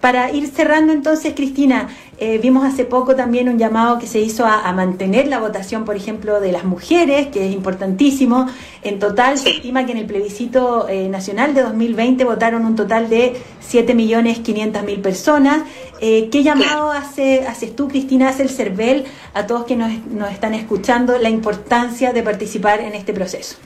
Para 0.00 0.32
ir 0.32 0.48
cerrando 0.48 0.94
entonces, 0.94 1.34
Cristina, 1.34 1.88
eh, 2.16 2.38
vimos 2.38 2.64
hace 2.64 2.84
poco 2.84 3.14
también 3.14 3.50
un 3.50 3.58
llamado 3.58 3.98
que 3.98 4.06
se 4.06 4.18
hizo 4.18 4.46
a, 4.46 4.72
mantener 4.72 5.26
la 5.28 5.38
votación, 5.38 5.84
por 5.84 5.94
ejemplo, 5.94 6.40
de 6.40 6.52
las 6.52 6.64
mujeres, 6.64 7.28
que 7.28 7.48
es 7.48 7.54
importantísimo. 7.54 8.46
En 8.82 8.98
total 8.98 9.36
se 9.36 9.50
estima 9.50 9.84
que 9.84 9.92
en 9.92 9.98
el 9.98 10.06
plebiscito 10.06 10.88
eh, 10.88 11.08
nacional 11.08 11.54
de 11.54 11.62
2020 11.62 12.24
votaron 12.24 12.64
un 12.64 12.76
total 12.76 13.10
de 13.10 13.36
7.500.000 13.62 15.02
personas. 15.02 15.64
Eh, 16.00 16.30
¿Qué 16.32 16.42
llamado 16.42 16.90
hace, 16.90 17.46
haces 17.46 17.76
tú, 17.76 17.88
Cristina, 17.88 18.30
hace 18.30 18.42
el 18.42 18.48
CERVEL 18.48 19.04
a 19.34 19.46
todos 19.46 19.64
que 19.64 19.76
nos, 19.76 19.92
nos 20.06 20.30
están 20.30 20.54
escuchando 20.54 21.18
la 21.18 21.28
importancia 21.28 22.14
de 22.14 22.22
participar 22.22 22.80
en 22.80 22.94
este 22.94 23.12
proceso? 23.12 23.56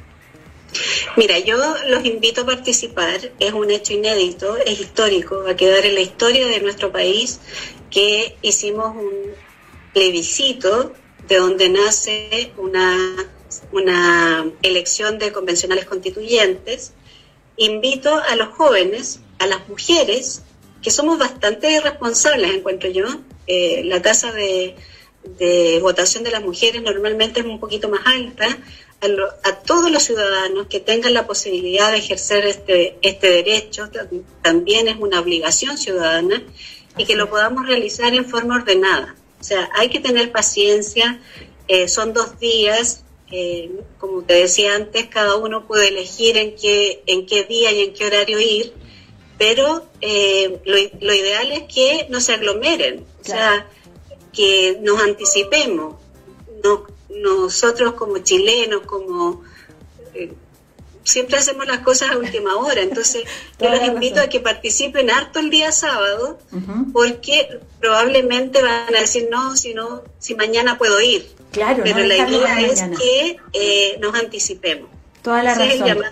Mira, 1.17 1.39
yo 1.39 1.57
los 1.87 2.05
invito 2.05 2.41
a 2.41 2.47
participar, 2.47 3.31
es 3.39 3.53
un 3.53 3.71
hecho 3.71 3.93
inédito, 3.93 4.57
es 4.57 4.81
histórico, 4.81 5.45
va 5.45 5.53
a 5.53 5.57
quedar 5.57 5.87
en 5.87 5.95
la 5.95 6.01
historia 6.01 6.45
de 6.49 6.61
nuestro 6.61 6.91
país 6.91 7.39
que 7.89 8.37
hicimos 8.43 8.97
un 8.97 9.13
plebiscito 9.93 10.93
de 11.29 11.37
donde 11.37 11.69
nace 11.69 12.51
una, 12.57 12.99
una 13.71 14.45
elección 14.63 15.21
de 15.21 15.31
convencionales 15.31 15.85
constituyentes. 15.85 16.95
Invito 17.59 18.13
a 18.13 18.35
los 18.35 18.49
jóvenes, 18.49 19.21
a 19.39 19.47
las 19.47 19.69
mujeres, 19.69 20.43
que 20.83 20.91
somos 20.91 21.17
bastante 21.17 21.81
responsables, 21.81 22.53
encuentro 22.53 22.91
yo. 22.91 23.07
Eh, 23.47 23.83
la 23.85 24.03
tasa 24.03 24.33
de, 24.33 24.75
de 25.39 25.79
votación 25.81 26.25
de 26.25 26.33
las 26.33 26.43
mujeres 26.43 26.83
normalmente 26.83 27.39
es 27.39 27.47
un 27.47 27.61
poquito 27.61 27.89
más 27.89 28.01
alta, 28.05 28.49
a, 29.43 29.57
todos 29.61 29.91
los 29.91 30.03
ciudadanos 30.03 30.67
que 30.67 30.81
tengan 30.81 31.15
la 31.15 31.27
posibilidad 31.27 31.93
de 31.93 31.99
ejercer 31.99 32.47
este, 32.47 32.99
este 33.03 33.31
derecho, 33.31 33.91
también 34.43 34.89
es 34.89 34.97
una 34.99 35.21
obligación 35.21 35.79
ciudadana, 35.79 36.43
y 36.97 37.05
que 37.05 37.17
lo 37.17 37.29
podamos 37.29 37.67
realizar 37.67 38.15
en 38.15 38.25
forma 38.25 38.57
ordenada. 38.57 39.17
O 39.41 39.45
sea, 39.45 39.69
hay 39.75 39.89
que 39.89 40.01
tener 40.01 40.33
paciencia, 40.33 41.21
eh, 41.69 41.89
son 41.89 42.13
dos 42.13 42.39
días, 42.39 43.05
eh, 43.31 43.71
como 43.99 44.23
te 44.23 44.35
decía 44.35 44.75
antes, 44.77 45.07
cada 45.07 45.37
uno 45.37 45.67
puede 45.67 45.89
elegir 45.89 46.37
en 46.37 46.55
qué, 46.55 47.03
en 47.07 47.27
qué 47.27 47.45
día 47.45 47.73
y 47.73 47.81
en 47.81 47.95
qué 47.95 48.07
horario 48.07 48.39
ir, 48.39 48.73
pero 49.39 49.85
eh, 50.01 50.61
lo, 50.65 50.77
lo, 51.01 51.15
ideal 51.15 51.51
es 51.51 51.65
que 51.65 52.07
no 52.11 52.21
se 52.21 52.35
aglomeren, 52.35 53.05
o 53.21 53.25
sea, 53.25 53.67
que 54.33 54.79
nos 54.81 55.01
anticipemos, 55.03 55.97
no, 56.63 56.87
nosotros 57.17 57.95
como 57.95 58.19
chilenos, 58.19 58.83
como 58.83 59.43
eh, 60.15 60.33
siempre 61.05 61.37
hacemos 61.37 61.67
las 61.67 61.81
cosas 61.81 62.11
a 62.11 62.19
última 62.19 62.57
hora, 62.57 62.81
entonces 62.81 63.25
yo 63.61 63.71
los 63.71 63.83
invito 63.85 64.21
a 64.21 64.29
que 64.29 64.41
participen 64.41 65.11
harto 65.11 65.39
el 65.39 65.51
día 65.51 65.71
sábado, 65.71 66.39
porque 66.93 67.61
probablemente 67.81 68.63
van 68.63 68.95
a 68.95 69.01
decir 69.01 69.29
no, 69.31 69.55
si 69.57 69.75
no, 69.75 70.03
si 70.19 70.35
mañana 70.35 70.79
puedo 70.79 71.01
ir. 71.01 71.29
Claro, 71.53 71.83
pero 71.85 72.01
la 72.01 72.17
idea 72.17 72.61
es 72.63 72.83
que 72.99 73.37
eh, 73.53 73.97
nos 74.01 74.15
anticipemos. 74.15 74.91
Toda 75.23 75.43
la 75.43 75.55
razón. 75.55 76.03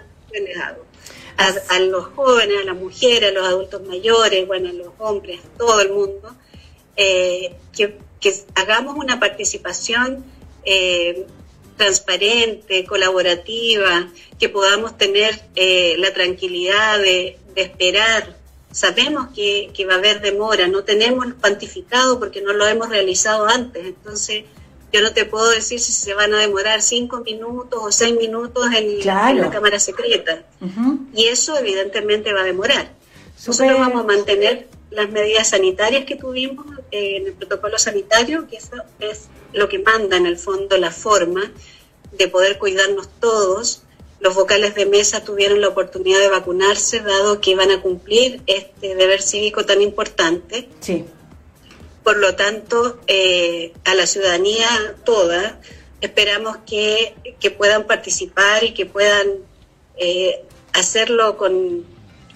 A, 1.38 1.74
a, 1.74 1.78
los 1.80 2.06
jóvenes, 2.08 2.58
a 2.60 2.64
las 2.64 2.76
mujeres, 2.76 3.30
a 3.30 3.32
los 3.32 3.46
adultos 3.46 3.82
mayores, 3.86 4.46
bueno, 4.46 4.68
a 4.68 4.72
los 4.72 4.92
hombres, 4.98 5.40
a 5.40 5.58
todo 5.58 5.80
el 5.80 5.90
mundo, 5.90 6.36
eh, 6.94 7.56
que, 7.74 7.98
que 8.20 8.34
hagamos 8.54 8.96
una 8.96 9.18
participación 9.18 10.24
eh, 10.64 11.26
transparente, 11.76 12.84
colaborativa, 12.84 14.08
que 14.38 14.48
podamos 14.48 14.96
tener 14.96 15.40
eh, 15.56 15.96
la 15.98 16.12
tranquilidad 16.12 16.98
de, 16.98 17.38
esperar. 17.54 18.36
Sabemos 18.70 19.28
que, 19.34 19.70
va 19.86 19.94
a 19.94 19.98
haber 19.98 20.22
demora, 20.22 20.68
no 20.68 20.84
tenemos 20.84 21.26
cuantificado 21.40 22.18
porque 22.18 22.40
no 22.40 22.54
lo 22.54 22.66
hemos 22.66 22.88
realizado 22.88 23.46
antes, 23.46 23.84
entonces 23.84 24.44
yo 24.90 25.02
no 25.02 25.12
te 25.12 25.26
puedo 25.26 25.50
decir 25.50 25.78
si 25.80 25.92
se 25.92 26.14
van 26.14 26.32
a 26.32 26.38
demorar 26.38 26.80
cinco 26.80 27.20
minutos 27.20 27.78
o 27.82 27.92
seis 27.92 28.16
minutos 28.16 28.66
en, 28.74 29.04
la 29.04 29.50
cámara 29.50 29.78
secreta. 29.78 30.44
Y 31.14 31.26
eso 31.26 31.58
evidentemente 31.58 32.32
va 32.32 32.40
a 32.40 32.44
demorar. 32.44 32.92
Nosotros 33.46 33.78
vamos 33.78 34.04
a 34.04 34.06
mantener 34.06 34.68
las 34.90 35.10
medidas 35.10 35.48
sanitarias 35.48 36.04
que 36.04 36.16
tuvimos 36.16 36.66
eh, 36.90 37.16
en 37.16 37.26
el 37.26 37.32
protocolo 37.32 37.78
sanitario, 37.78 38.46
que 38.46 38.56
eso 38.56 38.76
es 39.00 39.28
lo 39.52 39.68
que 39.68 39.78
manda 39.78 40.16
en 40.16 40.26
el 40.26 40.36
fondo 40.36 40.76
la 40.78 40.90
forma 40.90 41.52
de 42.12 42.28
poder 42.28 42.58
cuidarnos 42.58 43.08
todos. 43.20 43.82
Los 44.20 44.34
vocales 44.34 44.74
de 44.74 44.86
mesa 44.86 45.24
tuvieron 45.24 45.60
la 45.60 45.68
oportunidad 45.68 46.20
de 46.20 46.28
vacunarse, 46.28 47.00
dado 47.00 47.40
que 47.40 47.50
iban 47.50 47.70
a 47.70 47.82
cumplir 47.82 48.42
este 48.46 48.94
deber 48.94 49.20
cívico 49.20 49.64
tan 49.64 49.82
importante. 49.82 50.68
Sí. 50.80 51.04
Por 52.04 52.18
lo 52.18 52.34
tanto, 52.34 53.00
eh, 53.06 53.72
a 53.84 53.94
la 53.94 54.06
ciudadanía 54.06 54.96
toda, 55.04 55.60
esperamos 56.00 56.58
que, 56.66 57.14
que, 57.40 57.50
puedan 57.50 57.86
participar 57.86 58.64
y 58.64 58.74
que 58.74 58.86
puedan 58.86 59.28
eh, 59.96 60.44
hacerlo 60.72 61.36
con, 61.36 61.84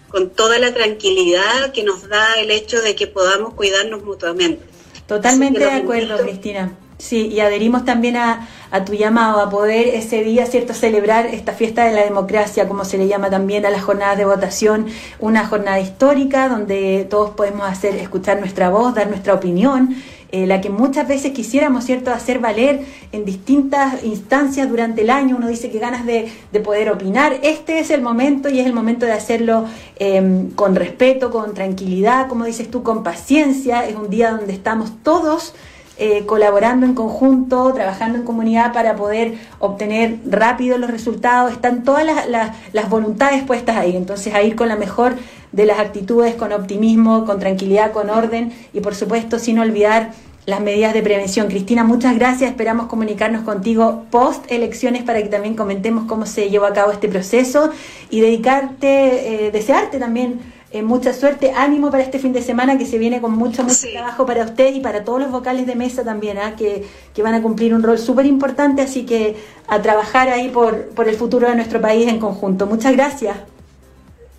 con 0.09 0.31
toda 0.31 0.59
la 0.59 0.73
tranquilidad 0.73 1.73
que 1.73 1.83
nos 1.83 2.09
da 2.09 2.41
el 2.41 2.51
hecho 2.51 2.81
de 2.81 2.95
que 2.95 3.07
podamos 3.07 3.55
cuidarnos 3.55 4.05
mutuamente. 4.05 4.65
Totalmente 5.07 5.61
de 5.61 5.71
acuerdo, 5.71 6.19
Cristina. 6.19 6.77
Sí, 6.99 7.27
y 7.27 7.41
adherimos 7.41 7.85
también 7.85 8.17
a, 8.17 8.49
a, 8.71 8.85
tu 8.87 8.95
llamado 8.95 9.41
a 9.41 9.51
poder 9.51 9.89
ese 9.89 10.25
día, 10.25 10.47
¿cierto?, 10.47 10.73
celebrar 10.73 11.27
esta 11.27 11.53
fiesta 11.53 11.85
de 11.85 11.93
la 11.93 12.03
democracia, 12.03 12.67
como 12.69 12.87
se 12.87 12.97
le 12.97 13.07
llama 13.07 13.29
también 13.29 13.67
a 13.67 13.71
las 13.71 13.83
jornadas 13.83 14.17
de 14.17 14.25
votación, 14.25 14.87
una 15.19 15.47
jornada 15.47 15.79
histórica 15.79 16.49
donde 16.49 17.07
todos 17.11 17.31
podemos 17.31 17.69
hacer 17.69 17.97
escuchar 17.97 18.41
nuestra 18.41 18.71
voz, 18.71 18.95
dar 18.95 19.09
nuestra 19.09 19.35
opinión, 19.35 19.95
eh, 20.33 20.47
la 20.47 20.63
que 20.63 20.71
muchas 20.71 21.07
veces 21.07 21.33
quisiéramos, 21.33 21.85
¿cierto?, 21.85 22.11
hacer 22.13 22.39
valer 22.39 22.81
en 23.13 23.27
distintas 23.27 24.03
instancias 24.03 24.67
durante 24.69 25.03
el 25.03 25.11
año. 25.11 25.37
Uno 25.37 25.49
dice 25.49 25.71
que 25.71 25.79
ganas 25.79 26.07
de, 26.07 26.33
de 26.51 26.61
poder 26.61 26.91
opinar. 26.91 27.39
Este 27.43 27.79
es 27.79 27.91
el 27.91 28.01
momento 28.01 28.49
y 28.49 28.59
es 28.59 28.67
el 28.67 28.73
momento 28.73 29.05
de 29.05 29.13
hacerlo 29.13 29.67
em, 29.99 30.51
con 30.51 30.75
respeto, 30.75 31.31
con 31.31 31.53
tranquilidad, 31.53 32.27
como 32.27 32.45
dices 32.45 32.71
tú, 32.71 32.83
con 32.83 33.05
paciencia. 33.05 33.87
Es 33.87 33.95
un 33.97 34.11
día 34.11 34.31
donde 34.31 34.53
estamos 34.53 34.95
todos 35.03 35.55
eh, 35.99 36.27
colaborando 36.27 36.85
en 36.85 36.95
conjunto, 36.95 37.73
trabajando 37.73 38.19
en 38.19 38.25
comunidad 38.25 38.75
para 38.75 38.97
poder 38.97 39.35
obtener 39.61 40.19
rápido 40.29 40.77
los 40.77 40.91
resultados. 40.91 41.53
Están 41.53 41.85
todas 41.85 42.05
las, 42.29 42.91
voluntades 42.91 43.43
puestas 43.45 43.79
ahí. 43.79 43.97
Entonces, 43.97 44.35
a 44.35 44.43
ir 44.43 44.57
con 44.57 44.69
la 44.69 44.77
mejor 44.77 45.15
de 45.53 45.65
las 45.65 45.79
actitudes, 45.79 46.35
con 46.35 46.53
optimismo, 46.53 47.25
con 47.25 47.39
tranquilidad, 47.41 47.93
con 47.93 48.11
orden 48.11 48.53
y, 48.75 48.81
por 48.81 48.95
supuesto, 48.95 49.39
sin 49.39 49.59
olvidar 49.59 50.11
las 50.45 50.61
medidas 50.61 50.93
de 50.93 51.03
prevención. 51.03 51.49
Cristina, 51.49 51.83
muchas 51.83 52.15
gracias. 52.15 52.51
Esperamos 52.51 52.87
comunicarnos 52.87 53.43
contigo 53.43 54.05
post 54.11 54.45
elecciones 54.53 55.03
para 55.03 55.23
que 55.23 55.29
también 55.29 55.57
comentemos 55.57 56.05
cómo 56.05 56.27
se 56.27 56.51
llevó 56.51 56.67
a 56.67 56.75
cabo 56.75 56.93
este 56.93 57.09
proceso 57.09 57.71
y 58.11 58.21
dedicarte, 58.21 59.47
eh, 59.47 59.51
desearte 59.51 59.99
también 59.99 60.41
eh, 60.77 60.83
mucha 60.83 61.15
suerte, 61.15 61.53
ánimo 61.53 61.91
para 61.91 62.03
este 62.03 62.19
fin 62.19 62.33
de 62.33 62.43
semana 62.43 62.77
que 62.77 62.85
se 62.87 62.99
viene 62.99 63.21
con 63.21 63.33
mucho, 63.33 63.65
mucho 63.65 63.89
trabajo 63.91 64.27
para 64.27 64.45
usted 64.45 64.75
y 64.75 64.81
para 64.81 65.05
todos 65.05 65.21
los 65.21 65.31
vocales 65.31 65.67
de 65.67 65.75
mesa 65.75 66.05
también, 66.05 66.39
¿ah? 66.39 66.55
que, 66.57 66.85
que, 67.15 67.23
van 67.23 67.35
a 67.35 67.43
cumplir 67.43 67.73
un 67.75 67.83
rol 67.83 67.99
súper 67.99 68.27
importante, 68.27 68.83
así 68.83 69.07
que 69.07 69.37
a 69.69 69.81
trabajar 69.81 70.29
ahí 70.29 70.49
por, 70.49 70.89
por 70.91 71.09
el 71.09 71.17
futuro 71.17 71.49
de 71.49 71.55
nuestro 71.55 71.81
país 71.81 72.09
en 72.09 72.19
conjunto. 72.19 72.67
Muchas 72.67 72.93
gracias. 72.93 73.39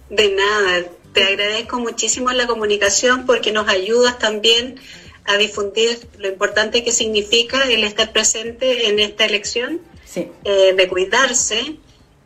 De 0.10 0.36
nada, 0.36 0.86
te 1.14 1.24
agradezco 1.24 1.80
muchísimo 1.80 2.32
la 2.32 2.46
comunicación 2.46 3.26
porque 3.26 3.52
nos 3.52 3.68
ayudas 3.68 4.20
también 4.20 4.76
a 5.26 5.38
difundir 5.38 6.08
lo 6.20 6.30
importante 6.30 6.84
que 6.84 6.92
significa 6.92 7.64
el 7.64 7.84
estar 7.84 8.12
presente 8.14 8.90
en 8.90 9.00
esta 9.00 9.26
elección, 9.26 9.82
eh, 10.16 10.74
de 10.76 10.88
cuidarse 10.88 11.78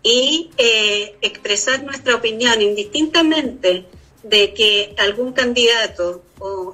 y 0.04 0.50
eh, 0.58 1.15
expresar 1.21 1.84
nuestra 1.84 2.15
opinión 2.15 2.62
indistintamente 2.62 3.86
de 4.23 4.53
que 4.53 4.95
algún 4.97 5.34
candidato 5.34 6.23
o, 6.39 6.73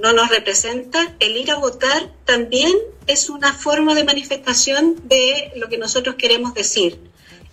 no 0.00 0.12
nos 0.12 0.28
representa, 0.28 1.14
el 1.20 1.36
ir 1.36 1.50
a 1.50 1.56
votar 1.56 2.12
también 2.24 2.72
es 3.06 3.28
una 3.30 3.52
forma 3.52 3.94
de 3.94 4.04
manifestación 4.04 4.96
de 5.08 5.52
lo 5.56 5.68
que 5.68 5.78
nosotros 5.78 6.16
queremos 6.16 6.54
decir. 6.54 6.98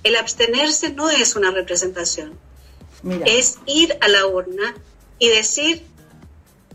El 0.03 0.15
abstenerse 0.15 0.89
no 0.89 1.09
es 1.09 1.35
una 1.35 1.51
representación, 1.51 2.37
es 3.25 3.57
ir 3.65 3.97
a 4.01 4.07
la 4.07 4.25
urna 4.27 4.75
y 5.19 5.29
decir 5.29 5.83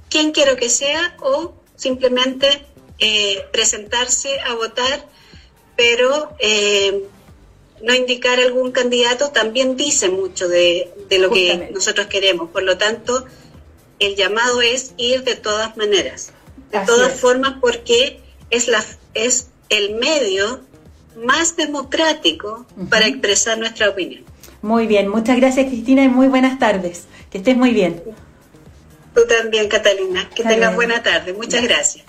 quién 0.09 0.33
quiero 0.33 0.57
que 0.57 0.71
sea 0.71 1.17
o 1.21 1.55
simplemente 1.77 2.67
eh, 2.99 3.45
presentarse 3.53 4.41
a 4.41 4.55
votar, 4.55 5.07
pero 5.77 6.35
eh, 6.39 7.05
no 7.83 7.95
indicar 7.95 8.41
algún 8.41 8.73
candidato 8.73 9.31
también 9.31 9.77
dice 9.77 10.09
mucho 10.09 10.49
de, 10.49 10.91
lo 11.11 11.31
que 11.31 11.71
nosotros 11.73 12.07
queremos. 12.07 12.51
Por 12.51 12.63
lo 12.63 12.79
tanto, 12.79 13.25
el 13.99 14.17
llamado 14.17 14.61
es 14.61 14.95
ir 14.97 15.25
de 15.25 15.37
todas 15.37 15.77
maneras, 15.77 16.33
de 16.71 16.81
todas 16.87 17.19
formas, 17.19 17.55
porque 17.61 18.21
es, 18.51 18.69
la, 18.69 18.85
es 19.15 19.49
el 19.69 19.97
medio 19.97 20.61
más 21.17 21.57
democrático 21.57 22.67
para 22.91 23.07
expresar 23.07 23.59
nuestra 23.59 23.89
opinión. 23.91 24.25
Muy 24.63 24.87
bien, 24.87 25.09
muchas 25.09 25.37
gracias 25.37 25.67
Cristina 25.67 26.05
y 26.05 26.09
muy 26.09 26.29
buenas 26.29 26.59
tardes. 26.59 27.05
Que 27.31 27.39
estés 27.39 27.57
muy 27.57 27.73
bien. 27.73 28.03
Tú 29.15 29.27
también, 29.27 29.69
Catalina. 29.69 30.29
Que 30.35 30.43
tengas 30.43 30.75
buena 30.75 31.03
tarde. 31.03 31.33
Muchas 31.33 31.63
gracias. 31.63 32.05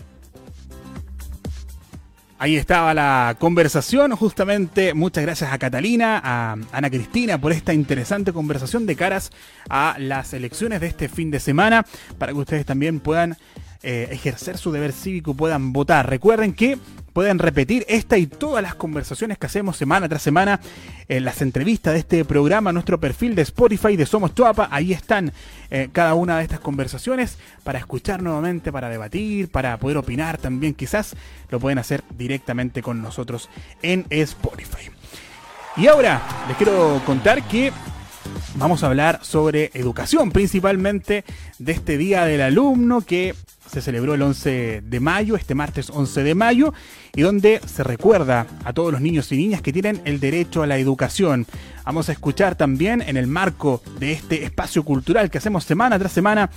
Ahí 2.41 2.55
estaba 2.55 2.93
la 2.93 3.35
conversación, 3.37 4.15
justamente. 4.15 4.93
Muchas 4.93 5.25
gracias 5.25 5.51
a 5.51 5.57
Catalina, 5.57 6.21
a 6.23 6.55
Ana 6.71 6.89
Cristina 6.89 7.37
por 7.37 7.51
esta 7.51 7.73
interesante 7.73 8.31
conversación 8.31 8.85
de 8.85 8.95
caras 8.95 9.31
a 9.69 9.97
las 9.99 10.31
elecciones 10.31 10.79
de 10.79 10.87
este 10.87 11.09
fin 11.09 11.31
de 11.31 11.41
semana, 11.41 11.85
para 12.17 12.31
que 12.31 12.39
ustedes 12.39 12.65
también 12.65 13.01
puedan 13.01 13.35
eh, 13.81 14.09
ejercer 14.11 14.57
su 14.57 14.71
deber 14.71 14.91
cívico, 14.91 15.33
puedan 15.33 15.71
votar. 15.71 16.09
Recuerden 16.09 16.53
que 16.53 16.77
pueden 17.13 17.39
repetir 17.39 17.85
esta 17.87 18.17
y 18.17 18.27
todas 18.27 18.61
las 18.61 18.75
conversaciones 18.75 19.37
que 19.37 19.45
hacemos 19.45 19.77
semana 19.77 20.07
tras 20.09 20.21
semana 20.21 20.59
en 21.07 21.25
las 21.25 21.41
entrevistas 21.41 21.93
de 21.93 21.99
este 21.99 22.25
programa, 22.25 22.71
nuestro 22.71 22.99
perfil 22.99 23.35
de 23.35 23.41
Spotify 23.43 23.95
de 23.95 24.05
Somos 24.05 24.35
Tuapa. 24.35 24.67
Ahí 24.71 24.93
están 24.93 25.31
eh, 25.71 25.89
cada 25.91 26.13
una 26.13 26.37
de 26.37 26.43
estas 26.43 26.59
conversaciones 26.59 27.37
para 27.63 27.79
escuchar 27.79 28.21
nuevamente, 28.21 28.71
para 28.71 28.89
debatir, 28.89 29.49
para 29.49 29.77
poder 29.77 29.97
opinar 29.97 30.37
también. 30.37 30.73
Quizás 30.73 31.15
lo 31.49 31.59
pueden 31.59 31.79
hacer 31.79 32.03
directamente 32.17 32.81
con 32.81 33.01
nosotros 33.01 33.49
en 33.81 34.05
Spotify. 34.09 34.91
Y 35.77 35.87
ahora 35.87 36.21
les 36.47 36.57
quiero 36.57 37.01
contar 37.05 37.43
que 37.47 37.71
vamos 38.55 38.83
a 38.83 38.87
hablar 38.87 39.19
sobre 39.23 39.71
educación, 39.73 40.31
principalmente 40.31 41.23
de 41.57 41.71
este 41.71 41.97
Día 41.97 42.25
del 42.25 42.41
Alumno 42.41 43.01
que 43.01 43.35
se 43.69 43.81
celebró 43.81 44.13
el 44.13 44.21
11 44.21 44.81
de 44.83 44.99
mayo, 44.99 45.35
este 45.35 45.55
martes 45.55 45.89
11 45.89 46.23
de 46.23 46.35
mayo, 46.35 46.73
y 47.15 47.21
donde 47.21 47.61
se 47.65 47.83
recuerda 47.83 48.47
a 48.63 48.73
todos 48.73 48.91
los 48.91 49.01
niños 49.01 49.31
y 49.31 49.37
niñas 49.37 49.61
que 49.61 49.73
tienen 49.73 50.01
el 50.05 50.19
derecho 50.19 50.63
a 50.63 50.67
la 50.67 50.77
educación. 50.77 51.45
Vamos 51.85 52.09
a 52.09 52.11
escuchar 52.11 52.55
también 52.55 53.01
en 53.01 53.17
el 53.17 53.27
marco 53.27 53.81
de 53.99 54.11
este 54.11 54.43
espacio 54.43 54.83
cultural 54.83 55.29
que 55.29 55.37
hacemos 55.37 55.63
semana 55.63 55.99
tras 55.99 56.11
semana. 56.11 56.49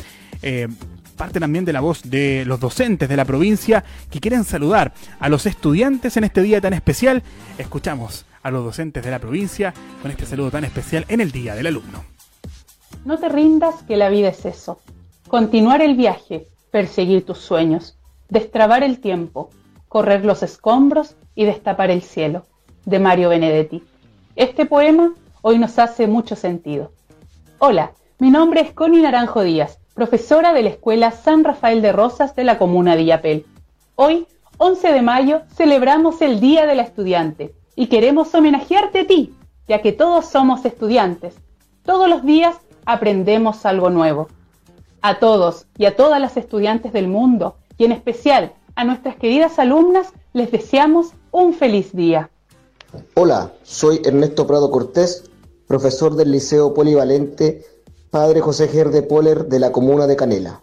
Eh, 0.42 0.68
parte 1.16 1.38
también 1.38 1.64
de 1.64 1.72
la 1.72 1.80
voz 1.80 2.02
de 2.02 2.44
los 2.46 2.58
docentes 2.58 3.08
de 3.08 3.16
la 3.16 3.24
provincia 3.24 3.84
que 4.10 4.18
quieren 4.18 4.44
saludar 4.44 4.92
a 5.20 5.28
los 5.28 5.46
estudiantes 5.46 6.16
en 6.16 6.24
este 6.24 6.42
día 6.42 6.60
tan 6.60 6.72
especial. 6.72 7.22
Escuchamos 7.58 8.26
a 8.42 8.50
los 8.50 8.64
docentes 8.64 9.04
de 9.04 9.10
la 9.10 9.18
provincia 9.18 9.72
con 10.00 10.10
este 10.10 10.26
saludo 10.26 10.50
tan 10.50 10.64
especial 10.64 11.04
en 11.08 11.20
el 11.20 11.30
Día 11.30 11.54
del 11.54 11.68
Alumno. 11.68 12.04
No 13.04 13.18
te 13.18 13.28
rindas 13.28 13.82
que 13.86 13.96
la 13.96 14.08
vida 14.10 14.28
es 14.28 14.44
eso. 14.44 14.80
Continuar 15.28 15.80
el 15.80 15.96
viaje, 15.96 16.46
perseguir 16.72 17.24
tus 17.24 17.38
sueños, 17.38 17.98
destrabar 18.30 18.82
el 18.82 18.98
tiempo, 18.98 19.50
correr 19.88 20.24
los 20.24 20.42
escombros 20.42 21.14
y 21.34 21.44
destapar 21.44 21.90
el 21.90 22.02
cielo, 22.02 22.44
de 22.86 22.98
Mario 22.98 23.28
Benedetti. 23.28 23.84
Este 24.34 24.64
poema 24.64 25.12
hoy 25.42 25.58
nos 25.58 25.78
hace 25.78 26.06
mucho 26.06 26.34
sentido. 26.34 26.90
Hola, 27.58 27.92
mi 28.18 28.30
nombre 28.30 28.62
es 28.62 28.72
Connie 28.72 29.02
Naranjo 29.02 29.42
Díaz, 29.42 29.78
profesora 29.94 30.54
de 30.54 30.62
la 30.62 30.70
Escuela 30.70 31.10
San 31.10 31.44
Rafael 31.44 31.82
de 31.82 31.92
Rosas 31.92 32.34
de 32.34 32.44
la 32.44 32.56
comuna 32.56 32.96
de 32.96 33.02
Illapel. 33.02 33.46
Hoy, 33.94 34.26
11 34.56 34.92
de 34.94 35.02
mayo, 35.02 35.42
celebramos 35.54 36.22
el 36.22 36.40
Día 36.40 36.64
del 36.64 36.80
Estudiante 36.80 37.54
y 37.76 37.88
queremos 37.88 38.34
homenajearte 38.34 39.00
a 39.00 39.06
ti, 39.06 39.34
ya 39.68 39.82
que 39.82 39.92
todos 39.92 40.24
somos 40.24 40.64
estudiantes. 40.64 41.36
Todos 41.84 42.08
los 42.08 42.24
días 42.24 42.56
aprendemos 42.86 43.66
algo 43.66 43.90
nuevo 43.90 44.28
a 45.02 45.18
todos 45.18 45.66
y 45.76 45.84
a 45.84 45.96
todas 45.96 46.20
las 46.20 46.36
estudiantes 46.36 46.92
del 46.92 47.08
mundo 47.08 47.56
y 47.76 47.84
en 47.84 47.92
especial 47.92 48.54
a 48.76 48.84
nuestras 48.84 49.16
queridas 49.16 49.58
alumnas 49.58 50.08
les 50.32 50.50
deseamos 50.50 51.08
un 51.30 51.52
feliz 51.52 51.92
día. 51.92 52.30
Hola, 53.14 53.52
soy 53.62 54.00
Ernesto 54.04 54.46
Prado 54.46 54.70
Cortés, 54.70 55.24
profesor 55.66 56.14
del 56.14 56.30
Liceo 56.30 56.72
Polivalente 56.72 57.64
Padre 58.10 58.40
José 58.40 58.68
Gerde 58.68 59.02
Poller 59.02 59.46
de 59.46 59.58
la 59.58 59.72
comuna 59.72 60.06
de 60.06 60.16
Canela. 60.16 60.62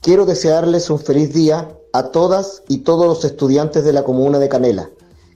Quiero 0.00 0.26
desearles 0.26 0.90
un 0.90 0.98
feliz 0.98 1.32
día 1.32 1.68
a 1.92 2.10
todas 2.10 2.62
y 2.68 2.78
todos 2.78 3.06
los 3.06 3.24
estudiantes 3.24 3.84
de 3.84 3.92
la 3.92 4.04
comuna 4.04 4.38
de 4.38 4.48
Canela. 4.48 4.90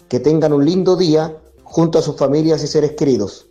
Que 0.09 0.21
tengan 0.21 0.53
un 0.53 0.65
lindo 0.65 0.97
día 0.97 1.37
junto 1.63 1.99
a 1.99 2.03
sus 2.03 2.17
familias 2.17 2.63
y 2.63 2.67
seres 2.67 2.93
queridos. 2.93 3.47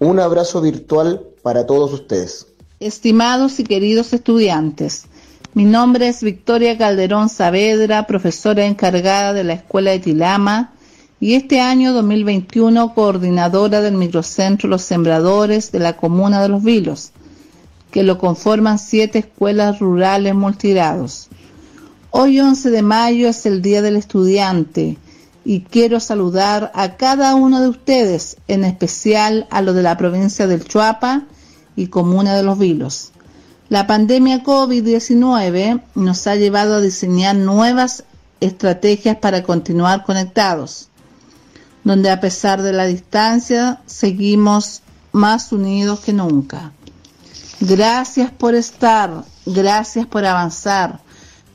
Un 0.00 0.20
abrazo 0.20 0.60
virtual 0.60 1.26
para 1.42 1.66
todos 1.66 1.92
ustedes. 1.92 2.53
Estimados 2.84 3.60
y 3.60 3.64
queridos 3.64 4.12
estudiantes, 4.12 5.06
mi 5.54 5.64
nombre 5.64 6.06
es 6.08 6.22
Victoria 6.22 6.76
Calderón 6.76 7.30
Saavedra, 7.30 8.06
profesora 8.06 8.66
encargada 8.66 9.32
de 9.32 9.42
la 9.42 9.54
Escuela 9.54 9.92
de 9.92 10.00
Tilama 10.00 10.74
y 11.18 11.32
este 11.32 11.62
año 11.62 11.94
2021 11.94 12.92
coordinadora 12.92 13.80
del 13.80 13.94
microcentro 13.94 14.68
Los 14.68 14.82
Sembradores 14.82 15.72
de 15.72 15.78
la 15.78 15.96
Comuna 15.96 16.42
de 16.42 16.50
Los 16.50 16.62
Vilos, 16.62 17.12
que 17.90 18.02
lo 18.02 18.18
conforman 18.18 18.78
siete 18.78 19.20
escuelas 19.20 19.78
rurales 19.78 20.34
multigrados. 20.34 21.28
Hoy 22.10 22.38
11 22.38 22.68
de 22.68 22.82
mayo 22.82 23.28
es 23.30 23.46
el 23.46 23.62
Día 23.62 23.80
del 23.80 23.96
Estudiante 23.96 24.98
y 25.42 25.60
quiero 25.60 26.00
saludar 26.00 26.70
a 26.74 26.98
cada 26.98 27.34
uno 27.34 27.62
de 27.62 27.68
ustedes, 27.68 28.36
en 28.46 28.62
especial 28.62 29.46
a 29.50 29.62
los 29.62 29.74
de 29.74 29.82
la 29.82 29.96
provincia 29.96 30.46
del 30.46 30.66
Chuapa, 30.66 31.24
y 31.76 31.88
Comuna 31.88 32.34
de 32.34 32.42
los 32.42 32.58
Vilos. 32.58 33.12
La 33.68 33.86
pandemia 33.86 34.42
COVID-19 34.44 35.82
nos 35.94 36.26
ha 36.26 36.36
llevado 36.36 36.76
a 36.76 36.80
diseñar 36.80 37.34
nuevas 37.36 38.04
estrategias 38.40 39.16
para 39.16 39.42
continuar 39.42 40.04
conectados, 40.04 40.88
donde 41.82 42.10
a 42.10 42.20
pesar 42.20 42.62
de 42.62 42.72
la 42.72 42.86
distancia 42.86 43.80
seguimos 43.86 44.82
más 45.12 45.50
unidos 45.50 46.00
que 46.00 46.12
nunca. 46.12 46.72
Gracias 47.60 48.30
por 48.30 48.54
estar, 48.54 49.24
gracias 49.46 50.06
por 50.06 50.26
avanzar, 50.26 51.00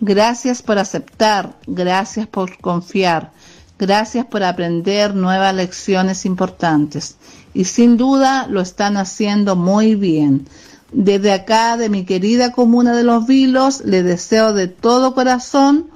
gracias 0.02 0.62
por 0.64 0.80
aceptar, 0.80 1.58
gracias 1.68 2.26
por 2.26 2.58
confiar, 2.58 3.32
gracias 3.78 4.26
por 4.26 4.44
aprender 4.44 5.14
nuevas 5.14 5.54
lecciones 5.54 6.26
importantes 6.26 7.18
y 7.54 7.66
sin 7.66 7.98
duda 7.98 8.48
lo 8.48 8.62
están 8.62 8.98
haciendo 8.98 9.56
muy 9.56 9.96
bien. 9.96 10.46
Desde 10.92 11.32
acá, 11.32 11.78
de 11.78 11.90
mi 11.90 12.06
querida 12.06 12.52
comuna 12.52 12.96
de 12.96 13.04
Los 13.04 13.28
Vilos, 13.28 13.84
le 13.86 14.02
deseo 14.04 14.54
de 14.54 14.68
todo 14.68 15.14
corazón 15.14 15.88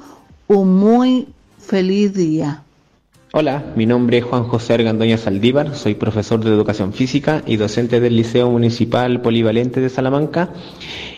un 0.47 0.75
muy 0.75 1.27
feliz 1.59 2.13
día. 2.13 2.63
Hola, 3.35 3.73
mi 3.75 3.87
nombre 3.87 4.19
es 4.19 4.25
Juan 4.25 4.43
José 4.43 4.75
Argandoña 4.75 5.17
Saldívar, 5.17 5.75
soy 5.75 5.95
profesor 5.95 6.43
de 6.43 6.51
educación 6.51 6.93
física 6.93 7.41
y 7.47 7.55
docente 7.55 7.99
del 7.99 8.15
Liceo 8.15 8.51
Municipal 8.51 9.21
Polivalente 9.21 9.81
de 9.81 9.89
Salamanca. 9.89 10.51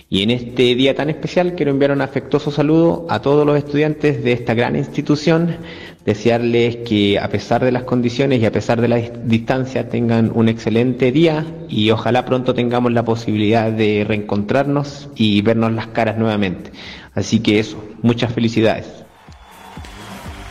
Y 0.07 0.21
en 0.21 0.29
este 0.29 0.75
día 0.75 0.95
tan 0.95 1.09
especial 1.09 1.55
quiero 1.55 1.71
enviar 1.71 1.91
un 1.91 2.01
afectuoso 2.01 2.51
saludo 2.51 3.07
a 3.09 3.21
todos 3.21 3.45
los 3.45 3.57
estudiantes 3.57 4.23
de 4.23 4.33
esta 4.33 4.53
gran 4.53 4.75
institución 4.75 5.57
desearles 6.05 6.77
que 6.87 7.17
a 7.19 7.27
pesar 7.29 7.65
de 7.65 7.71
las 7.71 7.83
condiciones 7.83 8.39
y 8.39 8.45
a 8.45 8.51
pesar 8.51 8.79
de 8.79 8.87
la 8.87 8.97
distancia 8.97 9.89
tengan 9.89 10.31
un 10.33 10.47
excelente 10.47 11.11
día 11.11 11.45
y 11.67 11.89
ojalá 11.89 12.25
pronto 12.25 12.53
tengamos 12.53 12.93
la 12.93 13.03
posibilidad 13.03 13.71
de 13.71 14.05
reencontrarnos 14.07 15.09
y 15.15 15.41
vernos 15.41 15.71
las 15.73 15.87
caras 15.87 16.17
nuevamente. 16.17 16.71
Así 17.15 17.39
que 17.39 17.59
eso, 17.59 17.83
muchas 18.03 18.31
felicidades. 18.31 18.85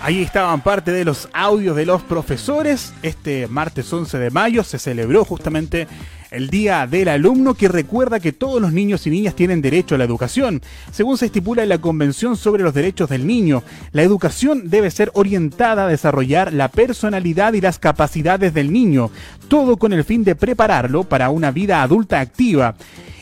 Ahí 0.03 0.23
estaban 0.23 0.61
parte 0.61 0.91
de 0.93 1.05
los 1.05 1.29
audios 1.33 1.77
de 1.77 1.87
los 1.87 2.03
profesores. 2.03 2.93
Este 3.03 3.47
martes 3.47 3.91
11 3.91 4.19
de 4.19 4.31
mayo 4.31 4.63
se 4.65 4.79
celebró 4.79 5.25
justamente 5.25 5.87
el 6.35 6.51
Día 6.51 6.87
del 6.89 7.09
Alumno 7.09 7.55
que 7.55 7.69
recuerda 7.69 8.19
que 8.19 8.33
todos 8.33 8.61
los 8.61 8.73
niños 8.73 9.07
y 9.07 9.11
niñas 9.11 9.37
tienen 9.37 9.63
derecho 9.63 9.95
a 9.95 9.99
la 9.99 10.05
educación. 10.05 10.63
Según 10.91 11.17
se 11.17 11.27
estipula 11.27 11.63
en 11.63 11.69
la 11.69 11.79
Convención 11.79 12.37
sobre 12.37 12.65
los 12.65 12.75
Derechos 12.75 13.09
del 13.09 13.27
Niño, 13.27 13.63
la 13.93 14.03
educación 14.03 14.69
debe 14.69 14.91
ser 14.91 15.13
orientada 15.15 15.85
a 15.85 15.89
desarrollar 15.89 16.53
la 16.53 16.69
personalidad 16.69 17.53
y 17.53 17.61
las 17.61 17.79
capacidades 17.79 18.53
del 18.53 18.73
niño, 18.73 19.11
todo 19.49 19.77
con 19.77 19.93
el 19.93 20.03
fin 20.03 20.25
de 20.25 20.35
prepararlo 20.35 21.05
para 21.05 21.31
una 21.31 21.53
vida 21.53 21.83
adulta 21.83 22.19
activa. 22.19 22.75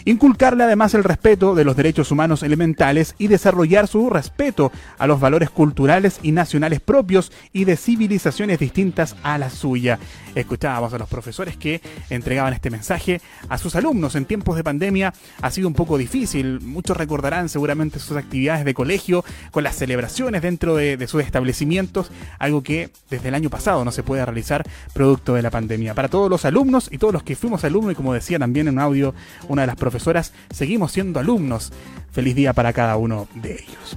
Inculcarle 0.05 0.65
además 0.65 0.95
el 0.95 1.05
respeto 1.05 1.55
de 1.55 1.65
los 1.65 1.77
derechos 1.77 2.11
humanos 2.11 2.43
elementales 2.43 3.15
y 3.19 3.29
desarrollar 3.29 3.87
su 3.87 4.11
respeto 4.11 4.73
a 4.99 5.07
los 5.07 5.21
valores 5.21 5.51
culturales 5.51 6.19
y 6.23 6.33
nacionales 6.33 6.81
propios 6.81 7.31
y 7.53 7.65
de 7.65 7.77
civilizaciones 7.77 8.59
distintas 8.59 9.15
a 9.23 9.39
la 9.39 9.49
suya. 9.49 9.99
Escuchábamos 10.35 10.93
a 10.93 10.99
los 10.99 11.09
profesores 11.09 11.57
que 11.57 11.81
entregaban 12.11 12.53
este 12.53 12.71
mensaje 12.71 13.02
a 13.49 13.59
sus 13.59 13.75
alumnos 13.77 14.15
en 14.15 14.25
tiempos 14.25 14.57
de 14.57 14.65
pandemia. 14.65 15.13
Ha 15.41 15.51
sido 15.51 15.69
un 15.69 15.75
poco 15.75 15.99
difícil. 15.99 16.61
Muchos 16.61 16.97
recordarán 16.97 17.49
seguramente 17.49 17.99
sus 17.99 18.17
actividades 18.17 18.65
de 18.65 18.75
colegio 18.75 19.25
con 19.51 19.65
las 19.65 19.77
celebraciones 19.77 20.43
dentro 20.43 20.77
de, 20.77 20.97
de 20.97 21.07
sus 21.07 21.23
establecimientos, 21.23 22.11
algo 22.39 22.63
que 22.63 22.91
desde 23.11 23.29
el 23.29 23.35
año 23.35 23.51
pasado 23.51 23.85
no 23.85 23.93
se 23.93 24.03
puede 24.03 24.25
realizar 24.25 24.65
producto 24.93 25.35
de 25.35 25.43
la 25.43 25.51
pandemia. 25.51 25.95
Para 25.95 26.09
todos 26.09 26.31
los 26.31 26.45
alumnos 26.45 26.89
y 26.91 26.99
todos 26.99 27.13
los 27.13 27.23
que 27.23 27.37
fuimos 27.37 27.65
alumnos 27.65 27.93
y 27.93 27.97
como 27.97 28.15
decía 28.15 28.39
también 28.39 28.69
en 28.69 28.75
un 28.75 28.81
audio 28.81 29.15
una 29.49 29.63
de 29.63 29.67
las 29.67 29.77
profesoras, 29.77 30.33
seguimos 30.51 30.93
siendo 30.93 31.21
alumnos. 31.21 31.73
Feliz 32.13 32.35
día 32.35 32.53
para 32.53 32.73
cada 32.73 32.97
uno 32.97 33.27
de 33.35 33.55
ellos. 33.55 33.97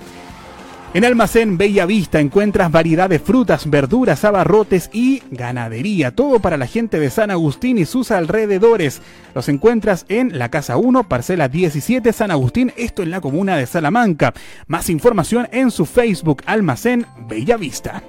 En 0.94 1.06
Almacén 1.06 1.56
Bella 1.56 1.86
Vista 1.86 2.20
encuentras 2.20 2.70
variedad 2.70 3.08
de 3.08 3.18
frutas, 3.18 3.70
verduras, 3.70 4.26
abarrotes 4.26 4.90
y 4.92 5.22
ganadería. 5.30 6.14
Todo 6.14 6.38
para 6.38 6.58
la 6.58 6.66
gente 6.66 7.00
de 7.00 7.08
San 7.08 7.30
Agustín 7.30 7.78
y 7.78 7.86
sus 7.86 8.10
alrededores. 8.10 9.00
Los 9.34 9.48
encuentras 9.48 10.04
en 10.10 10.38
la 10.38 10.50
Casa 10.50 10.76
1, 10.76 11.08
parcela 11.08 11.48
17 11.48 12.12
San 12.12 12.30
Agustín, 12.30 12.74
esto 12.76 13.02
en 13.02 13.10
la 13.10 13.22
comuna 13.22 13.56
de 13.56 13.64
Salamanca. 13.64 14.34
Más 14.66 14.90
información 14.90 15.48
en 15.50 15.70
su 15.70 15.86
Facebook 15.86 16.42
Almacén 16.44 17.06
Bella 17.26 17.56
Vista. 17.56 18.02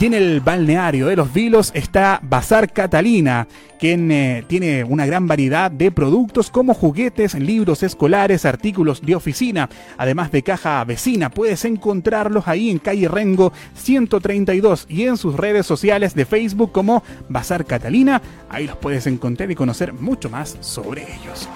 Y 0.00 0.06
en 0.06 0.14
el 0.14 0.40
balneario 0.40 1.06
de 1.06 1.16
los 1.16 1.32
Vilos 1.32 1.70
está 1.74 2.18
Bazar 2.22 2.72
Catalina, 2.72 3.46
quien 3.78 4.10
eh, 4.10 4.42
tiene 4.46 4.84
una 4.84 5.04
gran 5.04 5.28
variedad 5.28 5.70
de 5.70 5.90
productos 5.90 6.50
como 6.50 6.72
juguetes, 6.72 7.34
libros 7.34 7.82
escolares, 7.82 8.46
artículos 8.46 9.02
de 9.02 9.14
oficina, 9.14 9.68
además 9.98 10.32
de 10.32 10.42
caja 10.42 10.82
vecina. 10.84 11.28
Puedes 11.30 11.64
encontrarlos 11.66 12.48
ahí 12.48 12.70
en 12.70 12.78
calle 12.78 13.06
Rengo 13.06 13.52
132 13.74 14.86
y 14.88 15.02
en 15.02 15.18
sus 15.18 15.36
redes 15.36 15.66
sociales 15.66 16.14
de 16.14 16.24
Facebook 16.24 16.72
como 16.72 17.02
Bazar 17.28 17.66
Catalina. 17.66 18.22
Ahí 18.48 18.66
los 18.66 18.76
puedes 18.78 19.06
encontrar 19.06 19.50
y 19.50 19.54
conocer 19.54 19.92
mucho 19.92 20.30
más 20.30 20.56
sobre 20.60 21.02
ellos. 21.02 21.48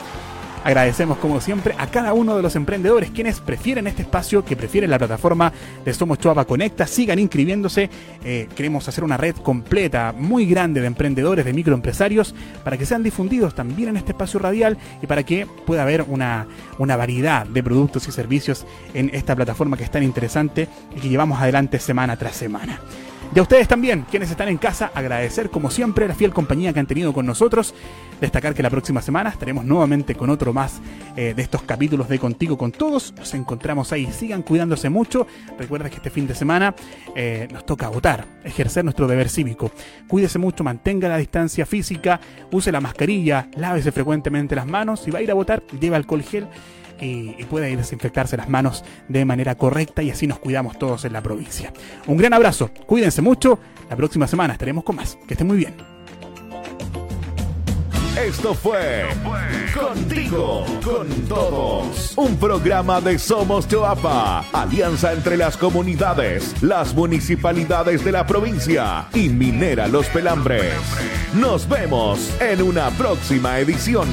Agradecemos 0.66 1.18
como 1.18 1.40
siempre 1.40 1.76
a 1.78 1.86
cada 1.86 2.12
uno 2.12 2.34
de 2.34 2.42
los 2.42 2.56
emprendedores 2.56 3.12
quienes 3.12 3.38
prefieren 3.38 3.86
este 3.86 4.02
espacio, 4.02 4.44
que 4.44 4.56
prefieren 4.56 4.90
la 4.90 4.98
plataforma 4.98 5.52
de 5.84 5.94
Somos 5.94 6.18
Chuapa 6.18 6.44
Conecta. 6.44 6.88
Sigan 6.88 7.20
inscribiéndose. 7.20 7.88
Eh, 8.24 8.48
queremos 8.56 8.88
hacer 8.88 9.04
una 9.04 9.16
red 9.16 9.36
completa, 9.36 10.12
muy 10.18 10.44
grande 10.44 10.80
de 10.80 10.88
emprendedores, 10.88 11.44
de 11.44 11.52
microempresarios, 11.52 12.34
para 12.64 12.76
que 12.76 12.84
sean 12.84 13.04
difundidos 13.04 13.54
también 13.54 13.90
en 13.90 13.96
este 13.96 14.10
espacio 14.10 14.40
radial 14.40 14.76
y 15.00 15.06
para 15.06 15.22
que 15.22 15.46
pueda 15.46 15.82
haber 15.82 16.02
una, 16.02 16.48
una 16.78 16.96
variedad 16.96 17.46
de 17.46 17.62
productos 17.62 18.08
y 18.08 18.10
servicios 18.10 18.66
en 18.92 19.12
esta 19.14 19.36
plataforma 19.36 19.76
que 19.76 19.84
es 19.84 19.90
tan 19.92 20.02
interesante 20.02 20.66
y 20.96 20.98
que 20.98 21.08
llevamos 21.08 21.40
adelante 21.40 21.78
semana 21.78 22.16
tras 22.16 22.34
semana. 22.34 22.80
Y 23.34 23.38
a 23.38 23.42
ustedes 23.42 23.68
también, 23.68 24.06
quienes 24.10 24.30
están 24.30 24.48
en 24.48 24.56
casa, 24.56 24.90
agradecer 24.94 25.50
como 25.50 25.70
siempre 25.70 26.08
la 26.08 26.14
fiel 26.14 26.32
compañía 26.32 26.72
que 26.72 26.80
han 26.80 26.86
tenido 26.86 27.12
con 27.12 27.26
nosotros. 27.26 27.74
Destacar 28.20 28.54
que 28.54 28.62
la 28.62 28.70
próxima 28.70 29.02
semana 29.02 29.28
estaremos 29.30 29.64
nuevamente 29.64 30.14
con 30.14 30.30
otro 30.30 30.54
más 30.54 30.80
eh, 31.16 31.34
de 31.34 31.42
estos 31.42 31.62
capítulos 31.62 32.08
de 32.08 32.18
Contigo 32.18 32.56
con 32.56 32.72
Todos. 32.72 33.12
Nos 33.16 33.34
encontramos 33.34 33.92
ahí. 33.92 34.10
Sigan 34.10 34.42
cuidándose 34.42 34.88
mucho. 34.88 35.26
Recuerda 35.58 35.90
que 35.90 35.96
este 35.96 36.08
fin 36.08 36.26
de 36.26 36.34
semana 36.34 36.74
eh, 37.14 37.46
nos 37.52 37.66
toca 37.66 37.88
votar, 37.88 38.24
ejercer 38.42 38.84
nuestro 38.84 39.06
deber 39.06 39.28
cívico. 39.28 39.70
Cuídese 40.08 40.38
mucho, 40.38 40.64
mantenga 40.64 41.08
la 41.08 41.18
distancia 41.18 41.66
física, 41.66 42.20
use 42.50 42.72
la 42.72 42.80
mascarilla, 42.80 43.48
lávese 43.56 43.92
frecuentemente 43.92 44.56
las 44.56 44.66
manos. 44.66 45.00
Si 45.00 45.10
va 45.10 45.18
a 45.18 45.22
ir 45.22 45.30
a 45.30 45.34
votar, 45.34 45.62
lleve 45.78 45.96
alcohol 45.96 46.22
gel 46.22 46.48
y, 47.00 47.44
pueda 47.44 47.66
desinfectarse 47.66 48.36
las 48.36 48.48
manos 48.48 48.84
de 49.08 49.24
manera 49.24 49.54
correcta 49.54 50.02
y 50.02 50.10
así 50.10 50.26
nos 50.26 50.38
cuidamos 50.38 50.78
todos 50.78 51.04
en 51.04 51.12
la 51.12 51.22
provincia. 51.22 51.72
Un 52.06 52.16
gran 52.16 52.32
abrazo, 52.32 52.70
cuídense 52.86 53.22
mucho, 53.22 53.58
la 53.88 53.96
próxima 53.96 54.26
semana 54.26 54.54
estaremos 54.54 54.84
con 54.84 54.96
más. 54.96 55.16
Que 55.26 55.34
estén 55.34 55.46
muy 55.46 55.58
bien. 55.58 55.74
Esto 58.16 58.54
fue 58.54 59.04
Contigo 59.74 60.64
con 60.82 61.06
Todos, 61.28 62.14
un 62.16 62.36
programa 62.38 62.98
de 62.98 63.18
Somos 63.18 63.68
Choapa, 63.68 64.40
alianza 64.54 65.12
entre 65.12 65.36
las 65.36 65.58
comunidades, 65.58 66.62
las 66.62 66.94
municipalidades 66.94 68.02
de 68.04 68.12
la 68.12 68.26
provincia 68.26 69.06
y 69.12 69.28
Minera 69.28 69.86
Los 69.86 70.06
Pelambres. 70.06 70.72
Nos 71.34 71.68
vemos 71.68 72.32
en 72.40 72.62
una 72.62 72.88
próxima 72.90 73.58
edición. 73.58 74.08